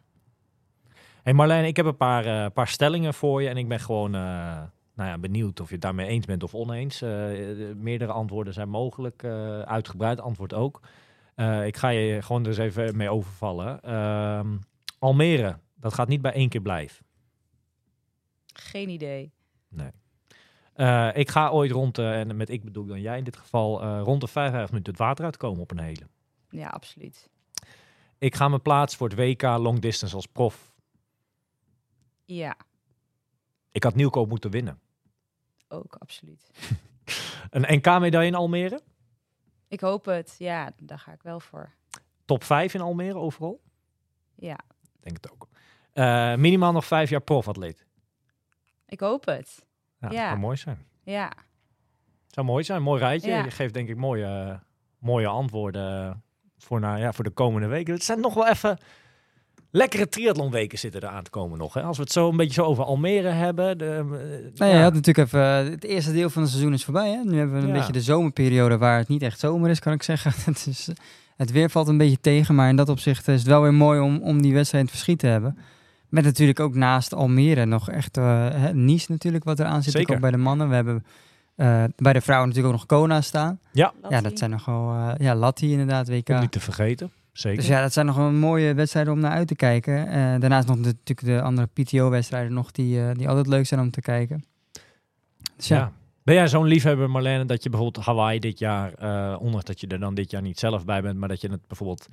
[1.22, 4.14] Hey Marlijn, ik heb een paar, eh, paar stellingen voor je en ik ben gewoon
[4.14, 4.20] eh,
[4.94, 7.02] nou ja, benieuwd of je het daarmee eens bent of oneens.
[7.02, 9.24] Eh, de- meerdere antwoorden zijn mogelijk,
[9.64, 10.80] uitgebreid antwoord ook.
[11.64, 13.80] Ik ga je gewoon eens even mee overvallen.
[13.82, 14.56] Ehm,
[14.98, 17.06] Almere, dat gaat niet bij één keer blijven.
[18.54, 19.32] Geen idee.
[20.72, 23.98] Eh, ik ga ooit rond, de, en met ik bedoel dan jij in dit geval,
[24.02, 26.06] rond de 55 minuten het water uitkomen op een hele.
[26.48, 27.28] Ja, absoluut.
[28.18, 30.71] Ik ga me plaatsen voor het WK Long Distance als prof.
[32.24, 32.56] Ja,
[33.72, 34.80] Ik had Nieuwkoop moeten winnen.
[35.68, 36.50] ook absoluut.
[37.50, 38.80] Een NK-medaille in Almere?
[39.68, 40.34] Ik hoop het.
[40.38, 41.72] Ja, daar ga ik wel voor.
[42.24, 43.60] Top 5 in Almere overal?
[44.34, 44.58] Ja,
[45.00, 45.48] Denk het ook.
[45.92, 47.86] Eh, minimaal nog vijf jaar profatleet.
[48.86, 49.64] ik hoop het.
[49.98, 50.26] Ja, dat Ja.
[50.28, 50.86] zou mooi zijn.
[51.02, 51.32] Ja,
[52.26, 53.30] Zou mooi zijn, mooi rijtje.
[53.30, 53.44] Ja.
[53.44, 54.60] Je geeft denk ik mooie,
[54.98, 56.22] mooie antwoorden
[56.56, 57.94] voor, nou, ja, voor de komende weken.
[57.94, 58.78] Het zijn nog wel even
[59.72, 61.74] lekkere triathlonweken zitten er aan te komen nog.
[61.74, 61.82] Hè?
[61.82, 63.78] Als we het zo een beetje zo over Almere hebben.
[63.78, 66.72] De, eh, Nou ja, je had natuurlijk even, eh, het eerste deel van het seizoen
[66.72, 67.10] is voorbij.
[67.10, 67.22] Hè?
[67.24, 67.72] Nu hebben we een Ja.
[67.78, 70.32] beetje de zomerperiode waar het niet echt zomer is, kan ik zeggen.
[70.52, 70.88] het is,
[71.36, 74.00] Het weer valt een beetje tegen, maar in dat opzicht is het wel weer mooi
[74.00, 75.58] om, om die wedstrijd in het verschiet te hebben.
[76.08, 79.92] Met natuurlijk ook naast Almere nog echt eh hè, Nice natuurlijk wat er aan zit.
[79.92, 80.14] Zeker.
[80.14, 80.68] Ook bij de mannen.
[80.68, 81.04] We hebben
[81.56, 83.58] eh, bij de vrouwen natuurlijk ook nog Kona staan.
[83.72, 84.22] Ja, Lattie.
[84.22, 84.94] dat zijn nogal...
[84.94, 86.28] eh ja, Latti inderdaad, WK.
[86.28, 87.12] Om niet te vergeten.
[87.32, 87.58] Zeker.
[87.58, 90.06] Dus ja, dat zijn nog wel mooie wedstrijden om naar uit te kijken.
[90.06, 93.80] Eh, daarnaast nog de, natuurlijk de andere PTO-wedstrijden nog die, eh, die altijd leuk zijn
[93.80, 94.44] om te kijken.
[95.56, 95.92] Dus ja, ja.
[96.22, 99.86] Ben jij zo'n liefhebber, Marlene, dat je bijvoorbeeld Hawaii dit jaar, eh ondanks dat je
[99.86, 102.08] er dan dit jaar niet zelf bij bent, maar dat je het bijvoorbeeld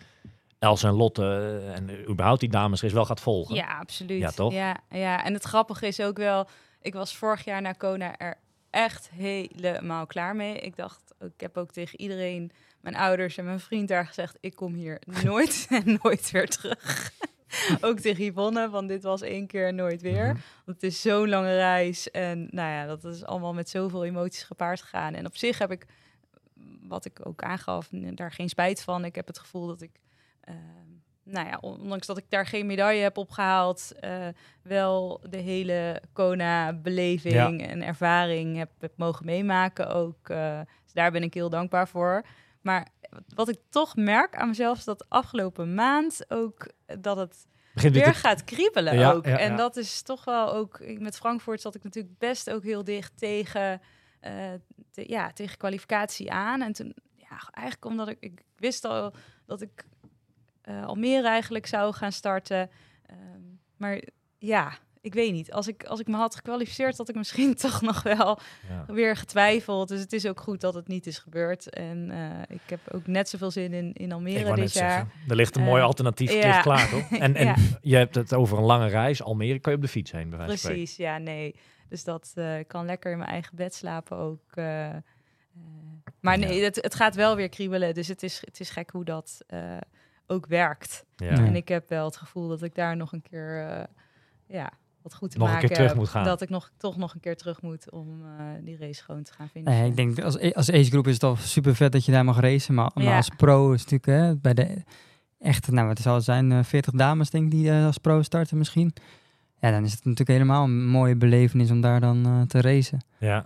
[0.59, 3.55] Els en Lotte en überhaupt die dames is wel gaat volgen?
[3.55, 4.19] Ja, absoluut.
[4.19, 4.53] Ja, toch?
[4.53, 6.47] Ja, ja, en het grappige is ook wel,
[6.81, 8.37] ik was vorig jaar naar Kona er
[8.69, 10.59] echt helemaal klaar mee.
[10.59, 12.51] Ik dacht, ik heb ook tegen iedereen,
[12.81, 17.11] mijn ouders en mijn vriend daar gezegd, ik kom hier nooit en nooit weer terug.
[17.81, 20.25] ook tegen Yvonne, want dit was één keer en nooit weer.
[20.25, 20.37] Mhm.
[20.65, 24.43] Want het is zo'n lange reis en nou ja, dat is allemaal met zoveel emoties
[24.43, 25.13] gepaard gegaan.
[25.13, 25.85] En op zich heb ik,
[26.81, 29.05] wat ik ook aangaf, daar geen spijt van.
[29.05, 29.91] Ik heb het gevoel dat ik,
[30.41, 30.55] eh,
[31.23, 34.27] nou ja, on- ondanks dat ik daar geen medaille heb opgehaald, eh,
[34.63, 40.29] wel de hele Kona-beleving en ervaring heb, heb mogen meemaken ook.
[40.29, 42.25] eh, dus daar ben ik heel dankbaar voor.
[42.69, 42.87] Maar
[43.35, 47.93] wat ik toch merk aan mezelf is dat afgelopen maand ook eh, dat het Begint
[47.93, 49.25] weer te- gaat kriebelen Ja, ook.
[49.25, 50.79] ja, en dat is toch wel ook...
[50.99, 53.81] Met Frankfurt zat ik natuurlijk best ook heel dicht tegen,
[54.91, 56.61] te- ja, tegen kwalificatie aan.
[56.61, 58.17] En toen, ja, eigenlijk omdat ik...
[58.19, 59.13] Ik wist al
[59.45, 59.85] dat ik
[60.61, 62.69] eh Almere eigenlijk zou gaan starten.
[63.05, 63.41] Ehm,
[63.77, 64.01] maar
[64.37, 65.51] ja, ik weet niet.
[65.51, 68.39] Als ik, als ik me had gekwalificeerd, had ik misschien toch nog wel
[68.69, 68.93] ja.
[68.93, 69.87] weer getwijfeld.
[69.87, 71.69] Dus het is ook goed dat het niet is gebeurd.
[71.69, 74.89] En eh, ik heb ook net zoveel zin in, in Almere dit jaar.
[74.91, 76.61] zeggen, er ligt een mooi Eh, alternatief ja.
[76.61, 77.11] klaar, toch?
[77.19, 77.55] En, en Ja.
[77.81, 79.23] je hebt het over een lange reis.
[79.23, 80.67] Almere kan je op de fiets heen, bij wijze.
[80.67, 81.55] Precies, ja, nee.
[81.89, 84.55] Dus dat eh, kan lekker in mijn eigen bed slapen ook.
[86.19, 87.93] maar nee, het, het gaat wel weer kriebelen.
[87.93, 89.45] Dus het is, het is gek hoe dat
[90.27, 91.05] ook werkt.
[91.15, 93.87] En ik heb wel het gevoel dat ik daar nog een keer,
[94.45, 94.71] ja,
[95.01, 96.23] wat goed te Nog een maken keer terug moet gaan.
[96.23, 99.33] Dat ik nog, toch nog een keer terug moet om eh, die race gewoon te
[99.33, 99.85] gaan Nee, finishen.
[99.85, 102.39] ik denk als, als age group is het al super vet dat je daar mag
[102.39, 102.73] racen.
[102.73, 103.15] Maar, maar Ja.
[103.15, 104.83] als pro is het natuurlijk hè, bij de
[105.39, 108.21] echte, nou wat zal het zijn, eh, 40 dames denk ik die eh, als pro
[108.21, 108.93] starten misschien.
[109.59, 112.99] Ja, dan is het natuurlijk helemaal een mooie belevenis om daar dan te racen.
[113.17, 113.45] Ja.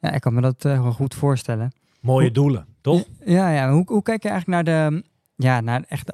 [0.00, 1.72] Ja, ik kan me dat wel goed voorstellen.
[2.00, 3.04] Mooie Hoe- doelen, toch?
[3.24, 3.72] Ja, ja.
[3.72, 5.04] Hoe, hoe kijk je eigenlijk naar de,
[5.36, 6.12] ja, naar echt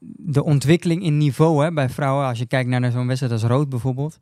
[0.00, 2.26] de, ontwikkeling in niveau hè, bij vrouwen?
[2.26, 4.18] Als je kijkt naar zo'n wedstrijd als rood bijvoorbeeld.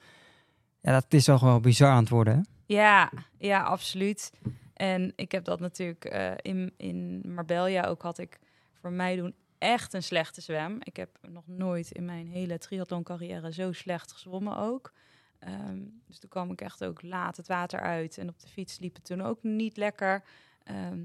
[0.81, 2.35] Ja, dat is toch wel bizar aan het worden.
[2.35, 2.41] Hè?
[2.67, 4.33] Ja, ja, absoluut.
[4.75, 8.39] En ik heb dat natuurlijk eh, in, in Marbella ook had ik
[8.81, 10.77] voor mij doen echt een slechte zwem.
[10.81, 14.93] Ik heb nog nooit in mijn hele triathlon carrière zo slecht gezwommen ook.
[15.39, 18.79] Ehm, dus toen kwam ik echt ook laat het water uit en op de fiets
[18.79, 20.23] liep het toen ook niet lekker.
[20.65, 20.99] Ehm,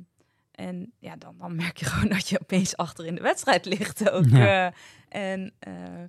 [0.55, 4.09] en ja, dan, dan merk je gewoon dat je opeens achter in de wedstrijd ligt
[4.09, 4.25] ook.
[4.25, 4.67] Ja.
[4.67, 5.31] eh.
[5.31, 6.03] en eh,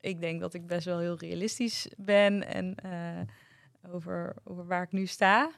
[0.00, 4.92] ik denk dat ik best wel heel realistisch ben en eh, over, over waar ik
[4.92, 5.50] nu sta.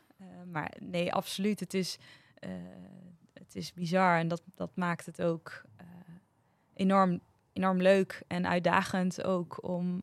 [0.53, 1.61] Maar nee, absoluut.
[1.61, 1.99] Het is,
[3.33, 5.63] het is bizar en dat, dat maakt het ook
[6.75, 7.21] enorm,
[7.53, 10.03] enorm leuk en uitdagend ook om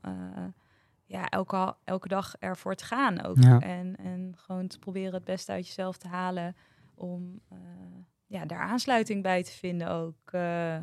[1.05, 3.37] ja, elke, elke dag ervoor te gaan ook.
[3.37, 3.59] Ja.
[3.59, 6.55] En, en gewoon te proberen het beste uit jezelf te halen
[6.95, 7.57] om eh,
[8.27, 10.31] ja, daar aansluiting bij te vinden ook.
[10.31, 10.77] eh.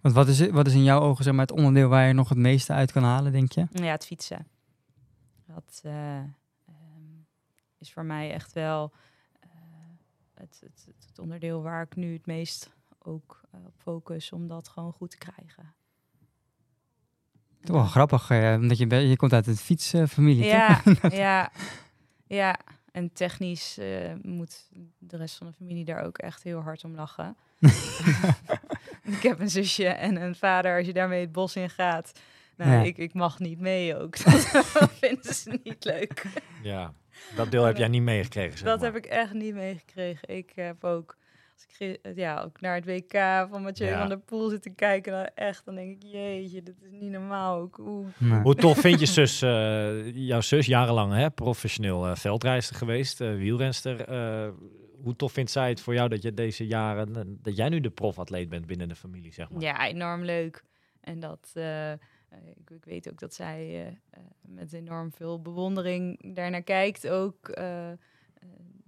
[0.00, 2.28] Want wat is, wat is in jouw ogen zeg maar, het onderdeel waar je nog
[2.28, 3.66] het meeste uit kan halen, denk je?
[3.70, 4.46] Ja, het fietsen.
[5.46, 6.26] Dat eh, ehm,
[7.78, 8.92] is voor mij echt wel
[10.34, 14.92] het, het, het, onderdeel waar ik nu het meest ook op focus om dat gewoon
[14.92, 15.74] goed te krijgen.
[17.60, 21.12] Is wel grappig, omdat je, je komt uit een fietsfamilie, Ja, toch?
[21.26, 21.52] ja,
[22.26, 22.58] ja.
[22.96, 24.68] En technisch eh, moet
[24.98, 27.36] de rest van de familie daar ook echt heel hard om lachen.
[29.16, 30.76] ik heb een zusje en een vader.
[30.76, 32.12] Als je daarmee het bos in gaat,
[32.56, 32.82] nou, Ja.
[32.82, 34.16] ik, ik mag niet mee ook.
[34.24, 36.26] Dat vinden ze niet leuk.
[36.62, 36.92] Ja.
[37.36, 38.92] Dat deel heb jij niet meegekregen, zeg Dat maar.
[38.92, 40.28] heb ik echt niet meegekregen.
[40.36, 41.15] Ik heb ook,
[41.56, 41.70] als ik
[42.02, 43.12] ge- ja, ook naar het WK
[43.50, 43.98] van Mathieu Ja.
[43.98, 47.58] van der Poel zitten kijken, dan echt, dan denk ik, jeetje, dit is niet normaal.
[47.60, 48.40] Ook, hoe, Nee.
[48.40, 53.34] Hoe tof vind je zus, eh, jouw zus, jarenlang hè, professioneel uh, veldrijster geweest, eh,
[53.34, 54.00] wielrenster.
[54.08, 54.48] eh,
[55.02, 57.80] hoe tof vindt zij het voor jou dat je deze jaren, eh, dat jij nu
[57.80, 59.62] de profatleet bent binnen de familie, zeg maar?
[59.62, 60.64] Ja, enorm leuk.
[61.00, 61.98] En dat, eh, eh,
[62.56, 67.48] ik, ik weet ook dat zij eh, eh, met enorm veel bewondering daarnaar kijkt ook.
[67.48, 67.96] eh, eh,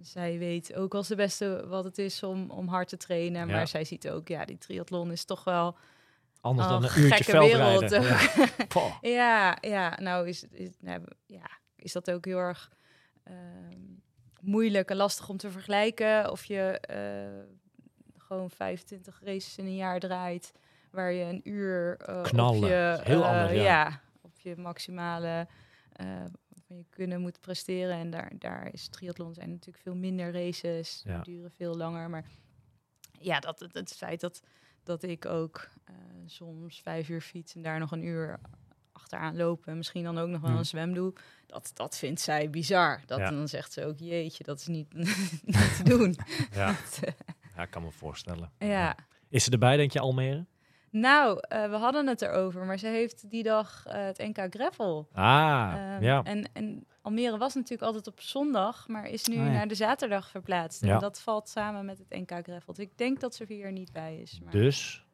[0.00, 3.46] zij weet ook als de beste wat het is om, om hard te trainen.
[3.46, 3.54] Ja.
[3.54, 5.76] Maar zij ziet ook, ja, die triathlon is toch wel
[6.40, 7.78] Anders dan een uurtje gekke wereld.
[7.78, 8.02] veldrijden.
[8.68, 8.98] Ja.
[9.18, 12.70] Ja, ja, nou is, is, nou, ja, is dat ook heel erg
[13.24, 13.78] ehm,
[14.40, 16.30] moeilijk en lastig om te vergelijken.
[16.30, 17.56] Of je eh,
[18.18, 20.52] gewoon 25 races in een jaar draait,
[20.90, 22.62] waar je een uur Knallen.
[22.62, 24.00] op je, heel eh, anders, ja.
[24.22, 25.46] op je maximale
[26.68, 27.96] van je kunnen moet presteren.
[27.96, 31.20] En daar, daar is triathlon zijn natuurlijk veel minder races, Ja.
[31.20, 32.10] duren veel langer.
[32.10, 32.24] Maar
[33.20, 34.40] ja, dat, het, het feit dat,
[34.82, 35.94] dat ik ook eh,
[36.26, 38.40] soms vijf uur fiets en daar nog een uur
[38.92, 40.56] achteraan lopen, en misschien dan ook nog wel Ja.
[40.58, 41.12] een zwem doe,
[41.46, 43.00] dat, dat vindt zij bizar.
[43.06, 43.30] Dat, Ja.
[43.30, 44.94] Dan zegt ze ook, jeetje, dat is niet,
[45.44, 46.16] niet te doen.
[46.52, 46.66] Ja.
[46.72, 47.12] Dat, eh,
[47.56, 48.52] ja, ik kan me voorstellen.
[48.58, 48.96] ja.
[49.28, 50.46] Is ze erbij, denk je, Almere?
[50.90, 55.08] Nou, eh, we hadden het erover, maar ze heeft die dag eh, het NK Gravel.
[55.12, 56.22] Ah, Ehm, ja.
[56.22, 60.30] en, en Almere was natuurlijk altijd op zondag, maar is nu Oh naar de zaterdag
[60.30, 60.84] verplaatst.
[60.84, 60.94] Ja.
[60.94, 62.74] En dat valt samen met het NK Gravel.
[62.74, 64.40] Dus ik denk dat Sofie er niet bij is.
[64.44, 64.52] Maar...
[64.52, 65.04] Dus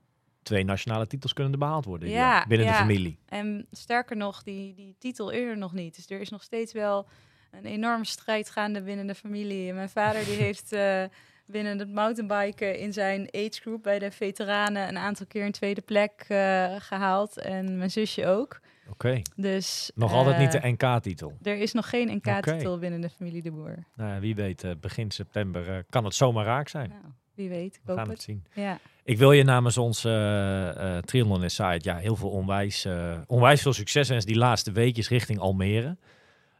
[0.43, 2.79] twee nationale titels kunnen er behaald worden Ja, binnen de ja.
[2.79, 3.18] familie.
[3.27, 5.97] En sterker nog, die, die titel eerder nog niet.
[5.97, 7.07] Dus er is nog steeds wel
[7.51, 9.68] een enorme strijd gaande binnen de familie.
[9.68, 11.05] En mijn vader die heeft eh,
[11.47, 15.80] binnen het mountainbiken in zijn age group bij de veteranen een aantal keer een tweede
[15.80, 17.38] plek eh, gehaald.
[17.38, 18.61] En mijn zusje ook.
[18.90, 19.22] Oké.
[19.36, 21.36] Dus Nog altijd niet eh, de NK-titel.
[21.42, 23.84] Er is nog geen NK-titel binnen de familie De Boer.
[23.97, 26.88] Nou, ja, wie weet, eh, begin september eh, kan het zomaar raak zijn.
[26.88, 28.16] Nou, wie weet, ik We hoop gaan het.
[28.16, 28.45] het zien.
[28.53, 28.78] Ja.
[29.05, 33.72] Ik wil je namens ons eh eh Triathlon ja, heel veel onwijs, eh, onwijs veel
[33.72, 35.97] succes wensen die laatste weekjes richting Almere.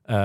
[0.05, 0.17] Eh,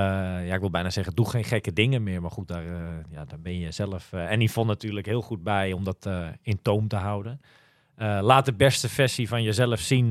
[0.48, 2.22] ja, ik wil bijna zeggen, doe geen gekke dingen meer.
[2.22, 5.44] Maar goed, daar, eh, ja, daar ben je zelf eh, en Yvonne natuurlijk heel goed
[5.44, 6.10] bij om dat
[6.42, 7.42] in toom te houden.
[8.22, 10.10] Laat de beste versie van jezelf zien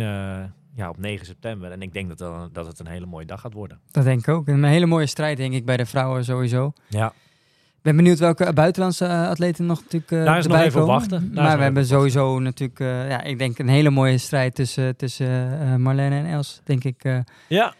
[0.75, 1.71] ja, op 9 september.
[1.71, 3.81] En ik denk dat, dat het een hele mooie dag gaat worden.
[3.91, 4.49] Dat denk ik ook.
[4.49, 6.73] Een hele mooie strijd, denk ik, bij de vrouwen sowieso.
[6.89, 11.35] Ja, Ik ben benieuwd welke buitenlandse atleten nog natuurlijk eh Daar is nog even wachten.
[11.35, 11.99] Daar maar we hebben wachten.
[11.99, 12.79] sowieso natuurlijk,
[13.11, 17.25] ja, ik denk een hele mooie strijd tussen, tussen Marlene en Els, denk ik.
[17.49, 17.75] ja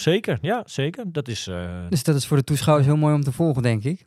[0.00, 0.38] zeker.
[0.40, 1.12] Ja, zeker.
[1.12, 1.46] Dat is...
[1.46, 4.06] eh, dus dat is voor de toeschouwers heel mooi om te volgen, denk ik.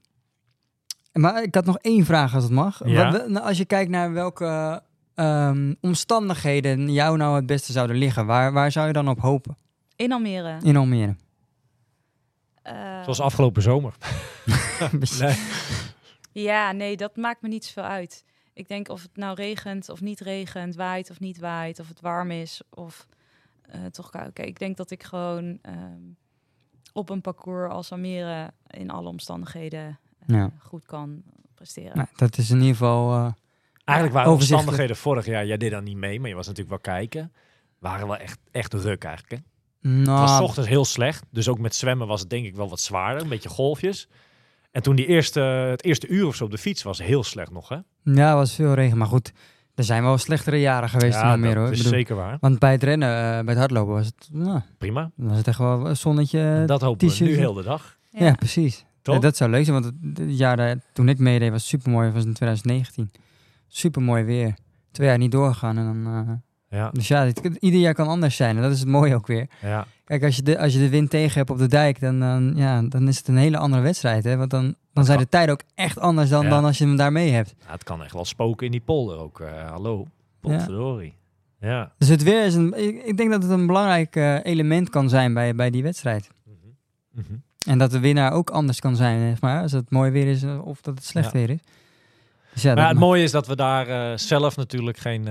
[1.13, 2.81] Maar ik had nog één vraag, als het mag.
[2.85, 3.11] Ja.
[3.11, 4.81] Wat- nou, als je kijkt naar welke
[5.15, 9.57] ehm, omstandigheden jou nou het beste zouden liggen, waar, waar zou je dan op hopen
[9.95, 10.57] In Almere.
[10.63, 11.15] in Almere?
[12.61, 13.93] Eh, zoals afgelopen zomer.
[15.19, 15.35] Nee.
[16.31, 18.23] Ja, nee, dat maakt me niet zoveel uit.
[18.53, 22.01] Ik denk of het nou regent of niet regent, waait of niet waait, of het
[22.01, 23.07] warm is of
[23.71, 24.11] eh, toch.
[24.27, 26.01] Oké, ik denk dat ik gewoon ehm,
[26.93, 30.51] op een parcours als Almere in alle omstandigheden eh, Ja.
[30.59, 31.21] goed kan
[31.55, 31.95] presteren.
[31.97, 33.11] Nou, dat is in ieder geval...
[33.13, 33.31] eh,
[33.83, 36.95] Eigenlijk waren omstandigheden vorig jaar, jij deed dan niet mee, maar je was natuurlijk wel
[36.95, 37.31] kijken.
[37.79, 39.41] Waren wel echt, echt ruk eigenlijk.
[39.81, 39.89] Hè?
[39.89, 42.55] nou, Het was 's ochtends heel slecht, dus ook met zwemmen was het denk ik
[42.55, 44.07] wel wat zwaarder, een beetje golfjes.
[44.71, 47.51] En toen die eerste, het eerste uur of zo op de fiets was heel slecht
[47.51, 47.77] nog, hè?
[48.03, 48.97] Ja, was veel regen.
[48.97, 49.31] Maar goed,
[49.75, 51.67] er zijn wel slechtere jaren geweest in Almere dat hoor.
[51.67, 52.37] Ik is bedoel, zeker waar.
[52.41, 55.11] Want bij het rennen, eh, bij het hardlopen was het, nou, Prima.
[55.15, 56.39] dan was het echt wel een zonnetje.
[56.39, 57.97] En dat hopen we nu heel de dag.
[58.09, 58.33] ja.
[58.33, 58.85] precies.
[59.03, 62.11] Ja, dat zou leuk zijn, want het, het jaar toen ik meedeed was super mooi.
[62.11, 63.11] was in 2019.
[63.67, 64.53] Super mooi weer.
[64.91, 65.77] Twee jaar niet doorgegaan.
[65.77, 66.33] En dan, eh,
[66.79, 68.55] Ja, dus ja, het, ieder jaar kan anders zijn.
[68.55, 69.47] En dat is het mooie ook weer.
[69.61, 69.87] ja.
[70.11, 72.53] Kijk, als je de, als je de wind tegen hebt op de dijk, dan, dan,
[72.55, 74.23] ja, dan is het een hele andere wedstrijd.
[74.23, 74.37] Hè?
[74.37, 76.49] Want dan, dan zijn de tijden ook echt anders dan, Ja.
[76.49, 77.55] dan als je hem daar mee hebt.
[77.65, 79.39] Ja, het kan echt wel spoken in die polder ook.
[79.39, 80.05] eh, hallo,
[80.41, 81.13] potverdorie.
[81.59, 81.91] Ja.
[81.97, 82.73] Dus het weer is een.
[82.87, 86.29] Ik, ik denk dat het een belangrijk eh, element kan zijn bij, bij die wedstrijd.
[86.45, 86.55] Mhm.
[87.11, 87.33] Mhm.
[87.67, 89.61] En dat de winnaar ook anders kan zijn, zeg maar.
[89.61, 91.59] Als het mooi weer is eh, of dat het slecht weer is.
[92.53, 95.27] Dus ja, Maar het mag- mooie is dat we daar zelf natuurlijk geen,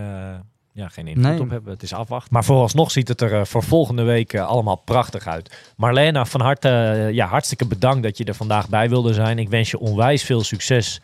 [0.81, 1.41] ja, geen invloed Nee.
[1.41, 1.73] op hebben.
[1.73, 2.33] Het is afwachten.
[2.33, 5.73] Maar vooralsnog ziet het er eh, voor volgende week eh, allemaal prachtig uit.
[5.77, 9.39] Marlena, van harte eh, ja, hartstikke bedankt dat je er vandaag bij wilde zijn.
[9.39, 11.01] Ik wens je onwijs veel succes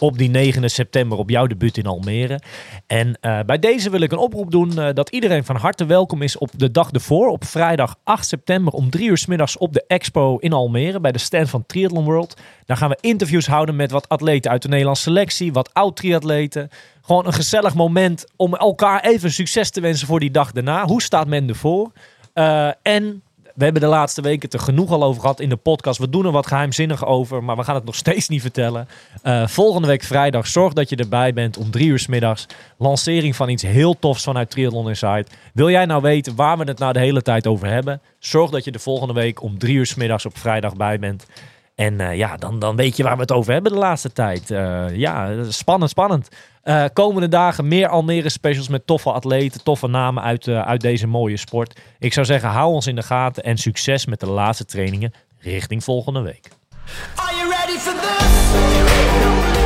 [0.00, 2.40] op die 9 september op jouw debuut in Almere.
[2.86, 6.22] En eh, bij deze wil ik een oproep doen eh, dat iedereen van harte welkom
[6.22, 9.72] is op de dag ervoor, op vrijdag 8 september om 3 uur 's middags op
[9.72, 12.36] de Expo in Almere bij de stand van Triathlon World.
[12.64, 16.68] Daar gaan we interviews houden met wat atleten uit de Nederlandse selectie, wat oud-triatleten.
[17.02, 20.86] Gewoon een gezellig moment om elkaar even succes te wensen voor die dag daarna.
[20.86, 21.92] Hoe staat men ervoor?
[22.32, 23.22] Eh, en
[23.60, 25.98] we hebben de laatste weken er genoeg al over gehad in de podcast.
[25.98, 28.88] We doen er wat geheimzinnig over, maar we gaan het nog steeds niet vertellen.
[29.22, 32.46] Eh, volgende week vrijdag, zorg dat je erbij bent om drie uur 's middags.
[32.78, 35.36] Lancering van iets heel tofs vanuit Triathlon Insight.
[35.54, 38.00] Wil jij nou weten waar we het nou de hele tijd over hebben?
[38.18, 41.26] Zorg dat je de volgende week om drie uur 's middags op vrijdag bij bent.
[41.74, 44.50] En eh, ja, dan, dan weet je waar we het over hebben de laatste tijd.
[44.50, 46.28] Eh, ja, spannend, spannend.
[46.62, 51.06] Eh, komende dagen meer Almere specials met toffe atleten, toffe namen uit, eh, uit deze
[51.06, 51.80] mooie sport.
[51.98, 55.84] Ik zou zeggen, hou ons in de gaten en succes met de laatste trainingen richting
[55.84, 56.48] volgende week.
[57.50, 59.59] Ready for this?